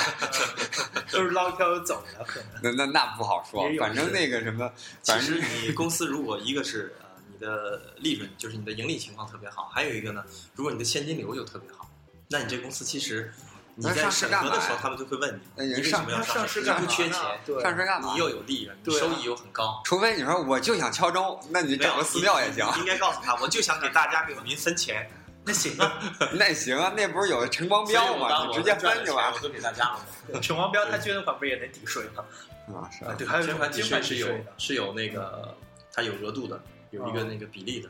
[1.11, 2.25] 都是捞票走的。
[2.61, 4.69] 那那那不好说反正那个什么，
[5.01, 10.23] 其反正实你公司如果一个是呃你的利润，就是你的盈利情况特别好，还有一个呢，
[10.55, 11.89] 如果你的现金流就特别好，
[12.29, 13.33] 那你这公司其实
[13.75, 16.61] 你在审核的时候，他们就会问那你，你为什人上么要上市？
[16.61, 18.19] 不缺钱，对，上市干嘛你？
[18.19, 19.81] 又有利润，收益又很高。
[19.85, 22.65] 除非你说我就想敲钟，那你找个寺庙也行。
[22.75, 25.09] 你应该告诉他，我就想给大家给民分钱，
[25.45, 25.99] 那行啊。
[26.33, 28.47] 那行啊，那不是有陈光标吗？
[28.47, 29.99] 你直接分就完我都给大家了。
[30.27, 32.23] 对陈光标他捐款不是也能抵税吗？
[32.67, 34.27] 啊，是啊，对，还有捐款抵捐税是有。
[34.57, 35.55] 是有那个
[35.93, 37.89] 它有额度的，有一个哦那个比例的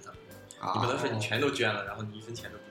[0.73, 2.63] 你不能说你全都捐了，然后你一分钱都不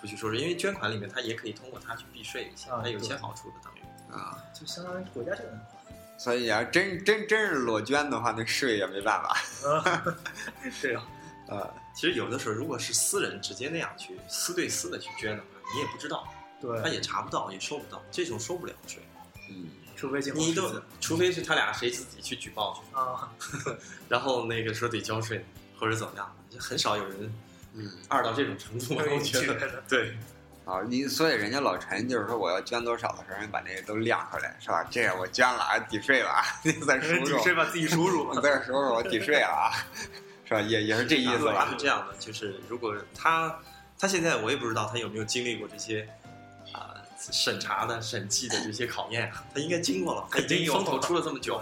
[0.00, 3.80] 不去收税，因为捐款里面它也可以通过它去避税一些，啊它有些好处的，等于。
[4.12, 5.50] 啊，就相当于国家这个。
[6.18, 9.38] 所以啊真真真是裸捐的话，那税也没办法。
[9.68, 10.04] 啊，
[10.82, 11.06] 对啊，
[11.48, 16.28] 呃，其实有的时候，如果是私人直接那样去私对私的去捐的话，你也不知道，
[16.60, 19.00] 对他，也查不到，也收不到，这种收不了税。
[19.48, 23.32] 嗯， 除非进你都，除非是他俩谁自己去举报去，啊，
[24.08, 25.44] 然后那个说得交税
[25.78, 27.32] 或者怎么样，就很少有人
[27.74, 29.82] 嗯，二到这种程度吧，我觉得。
[29.88, 30.16] 对，
[30.64, 34.84] 啊，你所以人家老陈就是说我要捐多少的时候，人把那个都亮出来，是吧？
[34.90, 38.40] 这样我捐了啊，抵税了啊， 你再数数，抵税吧，自己数数我。
[38.40, 39.70] 再数数我抵税了啊，
[40.44, 40.60] 是吧？
[40.60, 41.76] 也也是这意思吧是？
[41.76, 43.56] 这样的，就是如果他
[43.98, 46.08] 他现在我也不知道他有没有经历过这些
[46.72, 51.60] 啊、审查的审计的这些考验，啊他应该经过了，他已经肯定有风头出了这么久，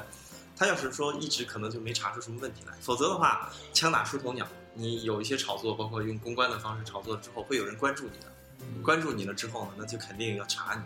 [0.57, 4.47] 他要是说一直可能就没查出什么问题来，否则的话枪打出头鸟，
[4.79, 8.33] 你有一些炒作，包括用公关的方式炒作之后，会有人关注你的，
[8.81, 10.83] 关注你了之后呢，那就肯定要查你。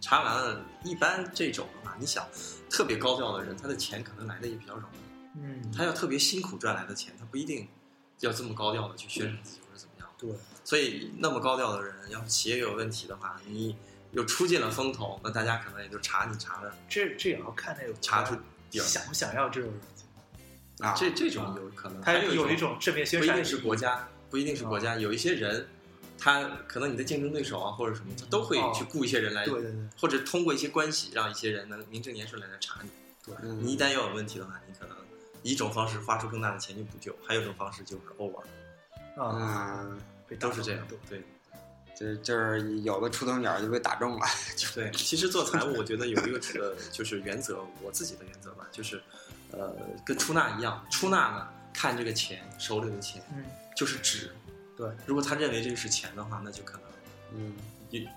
[0.00, 2.26] 查完了，一般这种的话，你想，
[2.68, 5.38] 特别高调的人，他的钱可能来的也比较容易。
[5.40, 7.68] 嗯，他要特别辛苦赚来的钱，他不一定
[8.20, 10.08] 要这么高调的去宣传自己或者怎么样。
[10.18, 10.30] 对，
[10.64, 13.76] 所以那么高调的人，要是企业有问题的话，你
[14.12, 18.34] 又出尽了风头，那大家可能也就查你查的这这也要看那个查出
[18.70, 18.82] 底儿。
[18.82, 19.80] 想不想要这种人，
[20.80, 25.68] 啊，这这种有可能，他有有一种正面宣传，不一定是国家，不一定是国家，有一些人，
[26.18, 32.90] 他可能你的竞争对手啊或者什么，他都会哦去雇一些人来，对对对，或者通过一些关系让一些人能名正言顺来来查你。
[33.24, 34.96] 对你一旦要有问题的话，你可能
[35.42, 38.40] 一种方式花出更大的钱去补救，还有一种方式就是 over，
[39.20, 40.98] 啊，嗯，都是这样动。
[41.08, 41.22] 对。
[41.98, 44.26] 就就是有的出头鸟就被打中了，
[44.72, 49.02] 对，其实做财务，我觉得有一个呃，就是原则，我自己的原则吧，就是，
[49.52, 53.44] 呃，跟出纳一样，出纳呢看这个钱手里的钱嗯，
[53.76, 54.34] 就是纸，
[54.76, 56.82] 对，如果他认为这个是钱的话，那就可能
[57.34, 57.56] 嗯。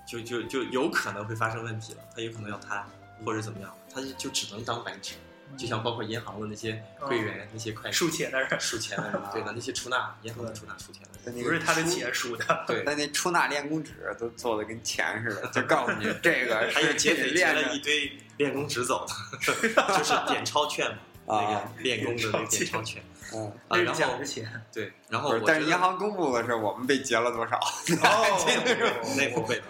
[0.06, 2.86] 就就就就有可能会发生问题了，他有可能要贪
[3.24, 5.14] 或者怎么样，他就就只能当白纸，
[5.56, 8.60] 就像包括银行的那些柜员、那些会计、数钱的人。
[8.60, 12.82] 数钱的人，对的， 那些出纳，银行的出纳数钱的人，不是他的钱数的，对。
[12.84, 19.38] 那那出纳练功纸都做的跟钱似的，就告诉你这个 还有是劫匪练了一堆练功纸走的，
[19.96, 23.02] 就是点钞券嘛，那啊个练功的那个点钞权
[23.34, 23.52] 嗯，啊。
[23.70, 24.62] 那是然后假的钱。
[24.72, 29.64] 对，然后但是银行公布的是我们被劫了多少，哦， 内部被的。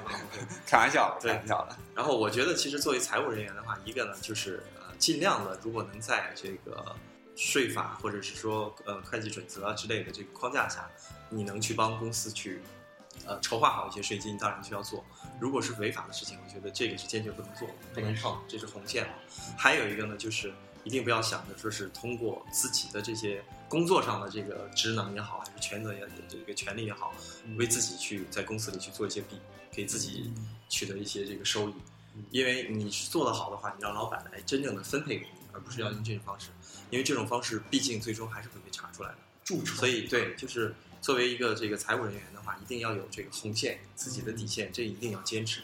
[0.66, 6.96] 开玩笑的，开玩笑的，然后我觉得其实作为财务人员的话，一个呢就是呃尽量的，如果能在这个
[7.36, 10.88] 税法或者是说呃会计准则啊之类的这个框架下，
[11.28, 12.60] 你能去帮公司去
[13.26, 15.04] 呃筹划好一些税金，当然需要做。
[15.38, 19.12] 如果是违法的事情，我觉得这个是坚决不能做，不能碰，这是红线了。
[19.56, 20.52] 还有一个呢，就是
[20.84, 27.14] 一定不要想着说是通过自己的这些工作上的这个职能也好，还是权责也这个权利也好，
[27.56, 29.36] 为自己去在公司里去做一些弊，
[29.70, 30.32] 给自己
[30.68, 31.74] 取得一些这个收益。
[32.30, 36.48] 因为你是做得好的话，你让老板来真正的分配给你，而不是要用这种方式，
[36.90, 39.16] 因为这种方式毕竟最终还是会被查出来的。
[39.64, 45.62] 所以对，就是作为一个这个财务人员的话，一定要有这个红线，自己的底线，这一定要坚持。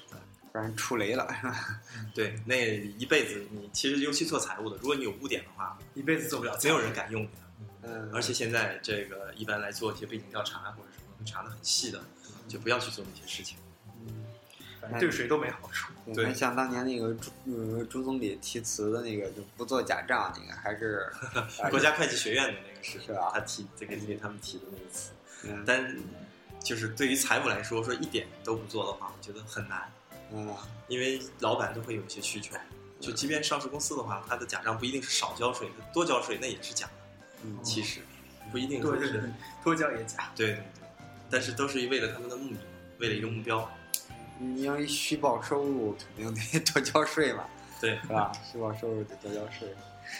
[0.59, 1.81] 不然出雷了，是吧？
[2.15, 2.57] 对，那
[2.99, 7.33] 一辈子你其实尤其做财务的，如果你有污点的话，一辈子做不了，没有人敢用你的。
[7.83, 12.03] 嗯，而且现在这个一般来做一些背景调查或者什么，会查的很细的，
[12.49, 13.57] 就不要去做那些事情。
[14.81, 15.93] 反正对谁都没好处。
[16.15, 21.07] 对那像当年那个朱呃朱总理题词的那个，就不做假账那个，还是
[21.71, 25.11] 国家会计学院的那个是是吧他提这个给他们提的那个词，
[25.45, 25.97] 嗯但
[26.61, 29.91] 就是对于财务来说，说一点都不做的话，我觉得很难，
[30.33, 30.55] 嗯
[30.89, 32.55] 因为老板都会有一些需求。
[33.01, 36.93] 就即便上市公司的话，它的假账不一定是少交税，多交税那也是假的，
[37.45, 38.01] 嗯其实
[38.51, 39.31] 不一定说是对对对，
[39.63, 40.33] 脱胶也假。
[40.35, 40.65] 对对对，
[41.31, 42.61] 但是都是为了他们的目的，
[42.99, 43.71] 为了一个目标。
[44.41, 47.45] 你要一虚报收入，肯定得多交税嘛，
[47.81, 48.33] 对，是吧？
[48.53, 49.69] 虚报收入得多交税，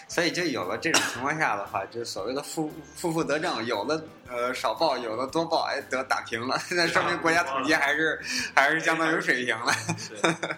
[0.07, 8.21] 所以就有了这种情况下的话，就所谓的负负负得正，有的呃少报，有的多报，哎得打平了，那说明国家统计还是
[8.55, 9.73] 还是相当有水平了。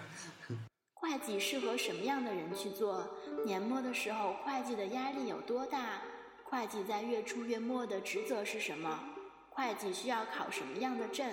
[0.94, 3.04] 会计适合什么样的人去做？
[3.44, 6.00] 年末的时候，会计的压力有多大？
[6.44, 9.00] 会计在月初月末的职责是什么？
[9.50, 11.26] 会计需要考什么样的证？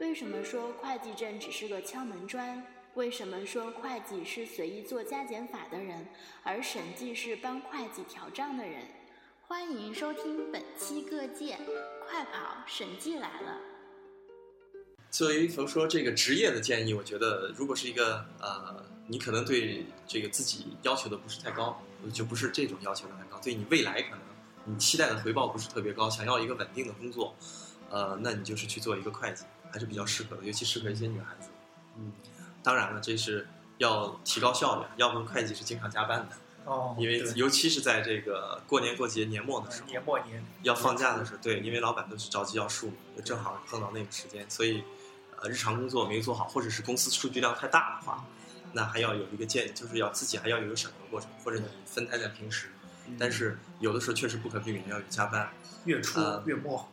[0.00, 2.62] 为什么说会计证只是个敲门砖？
[2.94, 6.04] 为什么说会计是随意做加减法的人，
[6.42, 8.82] 而审计是帮会计调账的人？
[9.42, 11.56] 欢迎收听本期各界
[12.08, 13.58] 快跑，审计来了。
[15.08, 21.80] 作为从说这个职业的建议，我觉得如果是一个呃，你可能对这个自己要求的不是太高，
[22.12, 24.18] 就不是这种要求的太高，对你未来可能
[24.64, 27.36] 你期待的回报不是特别高，想要一个稳定的工作，
[27.88, 31.50] 呃，那你就是去做一个会计，还是比较适合的，尤其适合一些女孩子。
[31.96, 32.12] 嗯，
[32.62, 33.46] 当然了，这是
[33.78, 44.84] 要提高效率，要不然会计是经常加班的，哦，因为尤其是在这个过年过节年末的时候，年末年要放假的时候，对，因为老板都是着急要数嘛，就正好碰到那个时间，所以
[45.40, 48.24] 呃，日常工作没做好，或者是公司数据量太大的话，
[48.72, 52.70] 那还要有一个建，就是要自己还要有一个审核过程，或者你分摊在平时。
[53.18, 55.50] 但是有的时候确实不可避免要有加班。
[55.84, 56.86] 月初呃月末，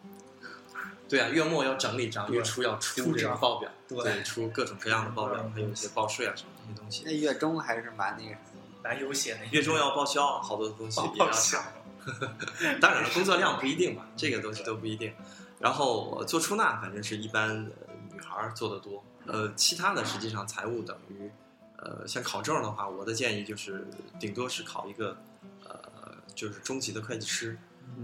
[1.07, 7.03] 对啊，月末要整理账，月初要出这个报表，对对，出各种各样的报表嗯，还有一些报税啊什么这些东西。
[7.05, 9.45] 那月中还是蛮那个什么蛮悠闲的。
[9.47, 11.71] 月中要报销，好多东西也要报销查。
[12.81, 15.13] 当然了，工作量不一定嘛，这个东西都不一定。
[15.59, 19.03] 然后呃做出纳，反正是一般呃女孩儿做的多。
[19.25, 21.29] 呃，其他的实际上财务等于，
[21.77, 23.85] 呃，像考证的话，我的建议就是
[24.19, 25.17] 顶多是考一个，
[25.65, 27.57] 呃，就是中级的会计师，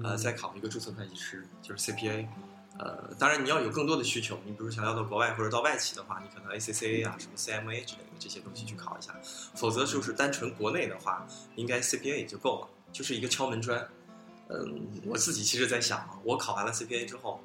[0.04, 2.28] 呃，再考一个注册会计师，就是 CPA。
[2.80, 9.16] 呃，当然你要有更多的需求，你比如想要到国外或者到外企的话，你可能 ACCA 啊、什么 CMA 之类的这些东西去考一下。
[9.56, 13.88] 否则就是单纯国内的话，应该 CPA 也就够了，就是一个敲门砖。
[14.50, 17.42] 嗯，我自己其实在想啊，我考完了 CPA 之后，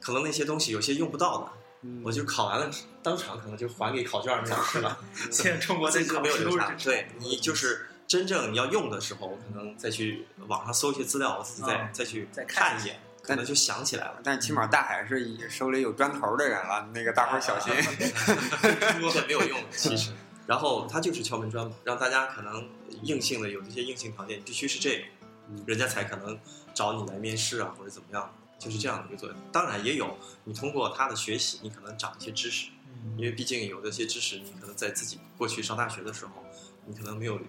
[0.00, 1.52] 可能那些东西有些用不到的，
[1.82, 2.70] 嗯我就考完了
[3.02, 4.98] 当场可能就还给考卷儿那老师了。
[5.30, 6.66] 现在中国在这就考没有流差。
[6.66, 14.20] 试都是这对你就是真正你要用的时候，我可能再去网上搜一些资料，我自己再、嗯再去再看看一眼，可能就想起来了。
[14.22, 17.72] 但起码大海是以手里有砖头的人了，那个大伙儿小心。
[19.12, 20.12] 这没有用， 其实。
[20.46, 22.68] 然后他就是敲门砖嘛，让大家可能
[23.02, 25.04] 硬性的有这些硬性条件，必须是这个
[25.48, 26.38] 嗯，人家才可能
[26.72, 29.36] 找你来面试啊，或者怎么样，就是这样的一个作用。
[29.50, 32.68] 当然也有你通过他的学习，你可能长一些知识，
[33.16, 36.44] 因为毕竟有这些知识，你可能在自己过去上大学的时候，
[36.86, 37.40] 你可能没有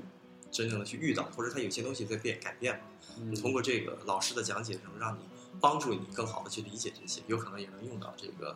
[0.51, 2.81] 真正的去遇到，或者他有些东西在变改变嘛。
[3.19, 5.21] 嗯你通过这个老师的讲解，能让你
[5.59, 8.55] 帮助你更好的去理解这些，有可能也能用到这个，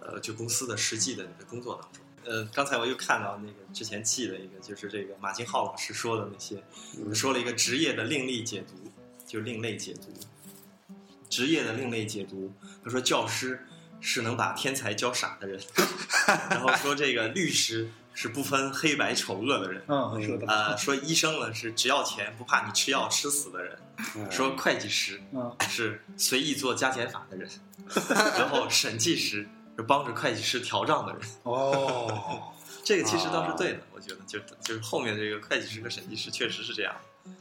[0.00, 2.02] 呃，就公司的实际的你的工作当中。
[2.24, 6.62] 呃，刚才我又看到那个之前记的一个，就是这个马金浩老师说的那些，
[6.98, 8.74] 嗯说了一个职业的另类解读，
[9.26, 10.12] 就另类解读，
[11.30, 12.52] 职业的另类解读。
[12.84, 13.66] 他说教师
[14.00, 15.60] 是能把天才教傻的人，
[16.50, 17.90] 然后说这个律师
[18.20, 23.78] 是不分黑白丑恶的人，嗯，说的呃，说医生呢是只要钱不怕你吃药吃死的人，
[24.16, 25.56] 嗯说会计师嗯。
[25.68, 27.48] 是随意做加减法的人，
[28.36, 31.22] 然后审计师是帮着会计师调账的人。
[31.44, 32.52] 哦，
[32.82, 36.92] 这个其实倒是对的，我觉得就就是后面这个会计师和审计师确实是这样。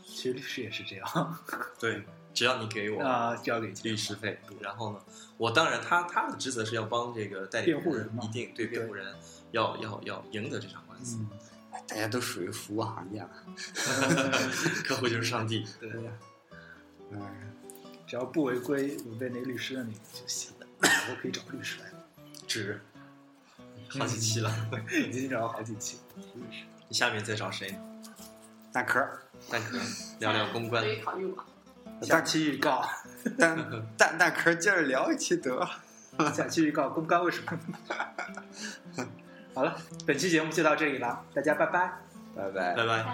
[0.06, 1.38] 其实律师也是这样。
[1.80, 2.04] 对，
[2.38, 5.02] 只要你给我啊，交给律师费，然后呢，
[5.38, 8.24] 我当然他他的职责是要帮这个代理辩护人嘛。
[8.24, 9.16] 一定对辩护人
[9.50, 11.30] 要要要赢得这场官司，嗯，
[11.88, 13.30] 大家都属于服务行业了。
[14.86, 15.66] 客户就是上帝。
[15.80, 15.90] 对，
[17.10, 17.28] 嗯，
[18.06, 20.68] 只要不违规违背那个律师的那个就行了，
[21.10, 21.86] 我可以找律师来。
[22.46, 22.80] 值。
[23.90, 24.70] 好几期了，
[25.10, 25.98] 已经找了好几期，
[26.36, 27.76] 律师你下面再找谁？
[28.72, 29.04] 蛋壳，
[29.50, 29.80] 蛋壳
[30.20, 30.84] 聊聊公关。
[30.84, 30.88] 可。
[30.88, 31.36] 以考虑我。
[32.02, 32.88] 下期预告，
[33.38, 33.58] 蛋
[33.98, 35.70] 蛋蛋壳儿接着聊一期得了。
[36.34, 37.60] 下期预告公关为什么？
[39.54, 39.76] 好了，
[40.06, 41.94] 本期节目就到这里了，大家拜拜。
[42.36, 43.06] 拜拜拜拜，拜拜。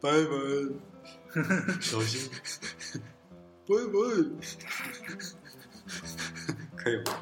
[0.00, 2.30] 拜拜小心。
[3.66, 3.98] 拜拜，
[6.76, 7.12] 可以吗？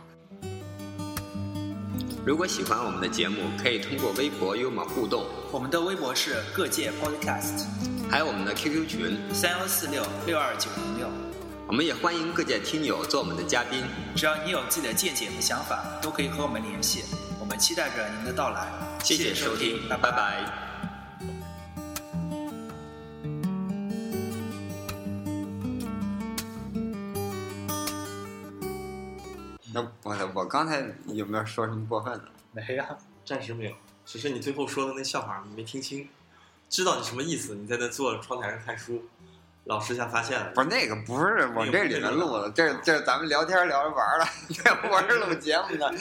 [2.24, 7.66] 如果喜欢我们的节目，可以通过微博与我们互动，我们的微博是各界 Podcast
[8.12, 11.08] 还有我们的 QQ 群，三幺四六六二九零六，
[11.66, 13.82] 我们也欢迎各界听友做我们的嘉宾。
[14.14, 17.04] 只要你有自己的见解和想法，都可以和我们联系。
[17.40, 18.70] 我们期待着您的到来。
[19.02, 20.44] 谢谢收听，拜拜拜。
[29.72, 32.24] 那我我刚才有没有说什么过分的？
[32.52, 32.86] 没呀，
[33.24, 33.72] 暂时没有，
[34.04, 36.06] 只是你最后说的那笑话你没听清，
[36.72, 37.54] 知道你什么意思？
[37.54, 39.04] 你在那坐窗台上看书，
[39.64, 45.94] 老师一下发现了，不是那个，不是往这里面录的，这这咱们聊天聊着玩儿了，这不是录节目的。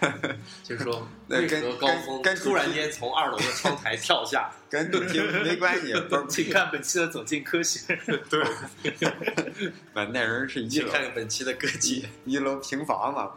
[0.64, 4.50] 就是说 那跟高峰跟跟突然间从二楼的窗台跳下？
[4.68, 7.94] 跟主题没关系，不是请看本期的《走进科学》。
[8.28, 13.30] 对，把那人是一楼请看看本期的歌姬一楼平房嘛，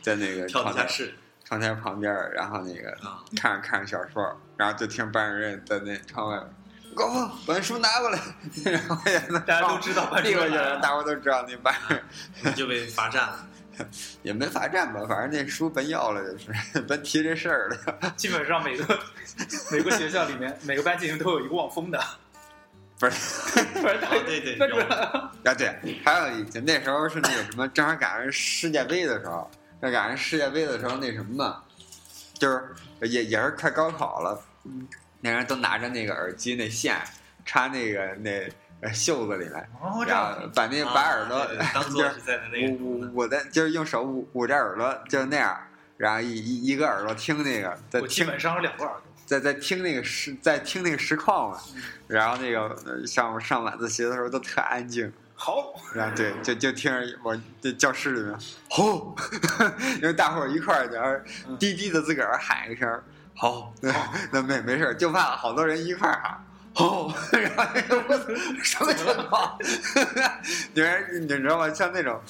[0.00, 1.12] 在那个跳地下室
[1.48, 6.38] 窗台旁边儿，然后那个啊，看着看着小说，然后就听班主任在那窗外，
[6.94, 8.20] 高峰把那书拿过来，
[8.70, 11.74] 然后也能大家都知道班主递过去了，任大伙都知道那班
[12.54, 13.46] 就被罚站了。
[14.22, 18.12] 也没罚站吧，反正那书本要了就是， 甭提这事儿了。
[18.16, 18.98] 基本上每个
[19.70, 21.98] 每个学校里面，每个班级里面都有一个望风的。
[22.98, 23.12] 不是
[23.74, 25.72] 不是啊对对有啊，对，
[26.04, 29.48] 还有就那时候是那个什么，正好赶上世界杯的时候，
[29.80, 31.62] 那赶上世界杯的时候那什么嘛，
[32.34, 34.42] 就是也也是快高考了，
[35.20, 36.96] 那人都拿着那个耳机那线
[37.44, 38.48] 插那个那
[38.80, 45.60] 呃袖子里面，哦，然后把那把耳朵就是 做是在的那个捂捂捂在，就是用手捂捂着耳朵，就那样，
[45.96, 49.02] 然后一一一个耳朵听那个，在听我基本上有两个耳朵。
[49.26, 51.60] 在在听那个实在听那个实况嘛，
[52.06, 55.12] 然后那个呃上上晚自习的时候都特安静。
[55.40, 58.36] 好，然后对，就就听着我这教室里面
[58.70, 59.14] 吼，
[59.96, 63.00] 因为大伙儿一块儿在低低的自个儿喊一声
[63.36, 63.92] 好，那
[64.32, 66.44] 那没没事儿，就怕好多人一块儿喊。
[66.74, 67.64] 吼， 然后
[68.08, 68.16] 我
[68.62, 69.56] 什么情况？
[70.74, 71.72] 你们你知道吗？
[71.72, 72.20] 像那种，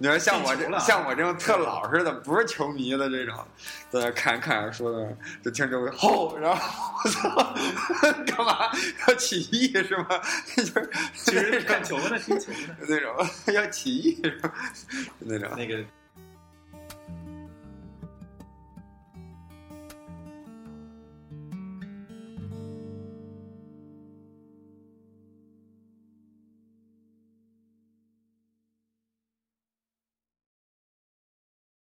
[0.00, 3.34] 你说像我这像我这种特老实的，不是球迷的这种，
[3.90, 7.54] 在那看看着说的，就听周围吼，然后我操，
[8.24, 8.70] 干嘛
[9.08, 10.06] 要起义是吗？
[10.56, 12.86] 就是其实看球的，听球的。
[12.88, 13.12] 那种
[13.52, 14.52] 要起义是吧？
[15.18, 15.84] 那种那个